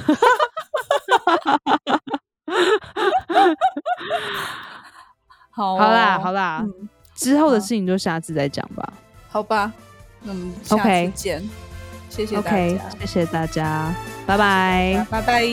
[5.51, 6.65] 好， 好啦，好啦，
[7.15, 8.93] 之后的事情就下次再讲吧。
[9.29, 9.71] 好吧，
[10.23, 11.47] 那我们下次见，
[12.09, 13.93] 谢谢大家，谢谢大家，
[14.25, 15.43] 拜拜，拜拜，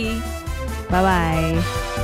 [0.88, 1.95] 拜拜。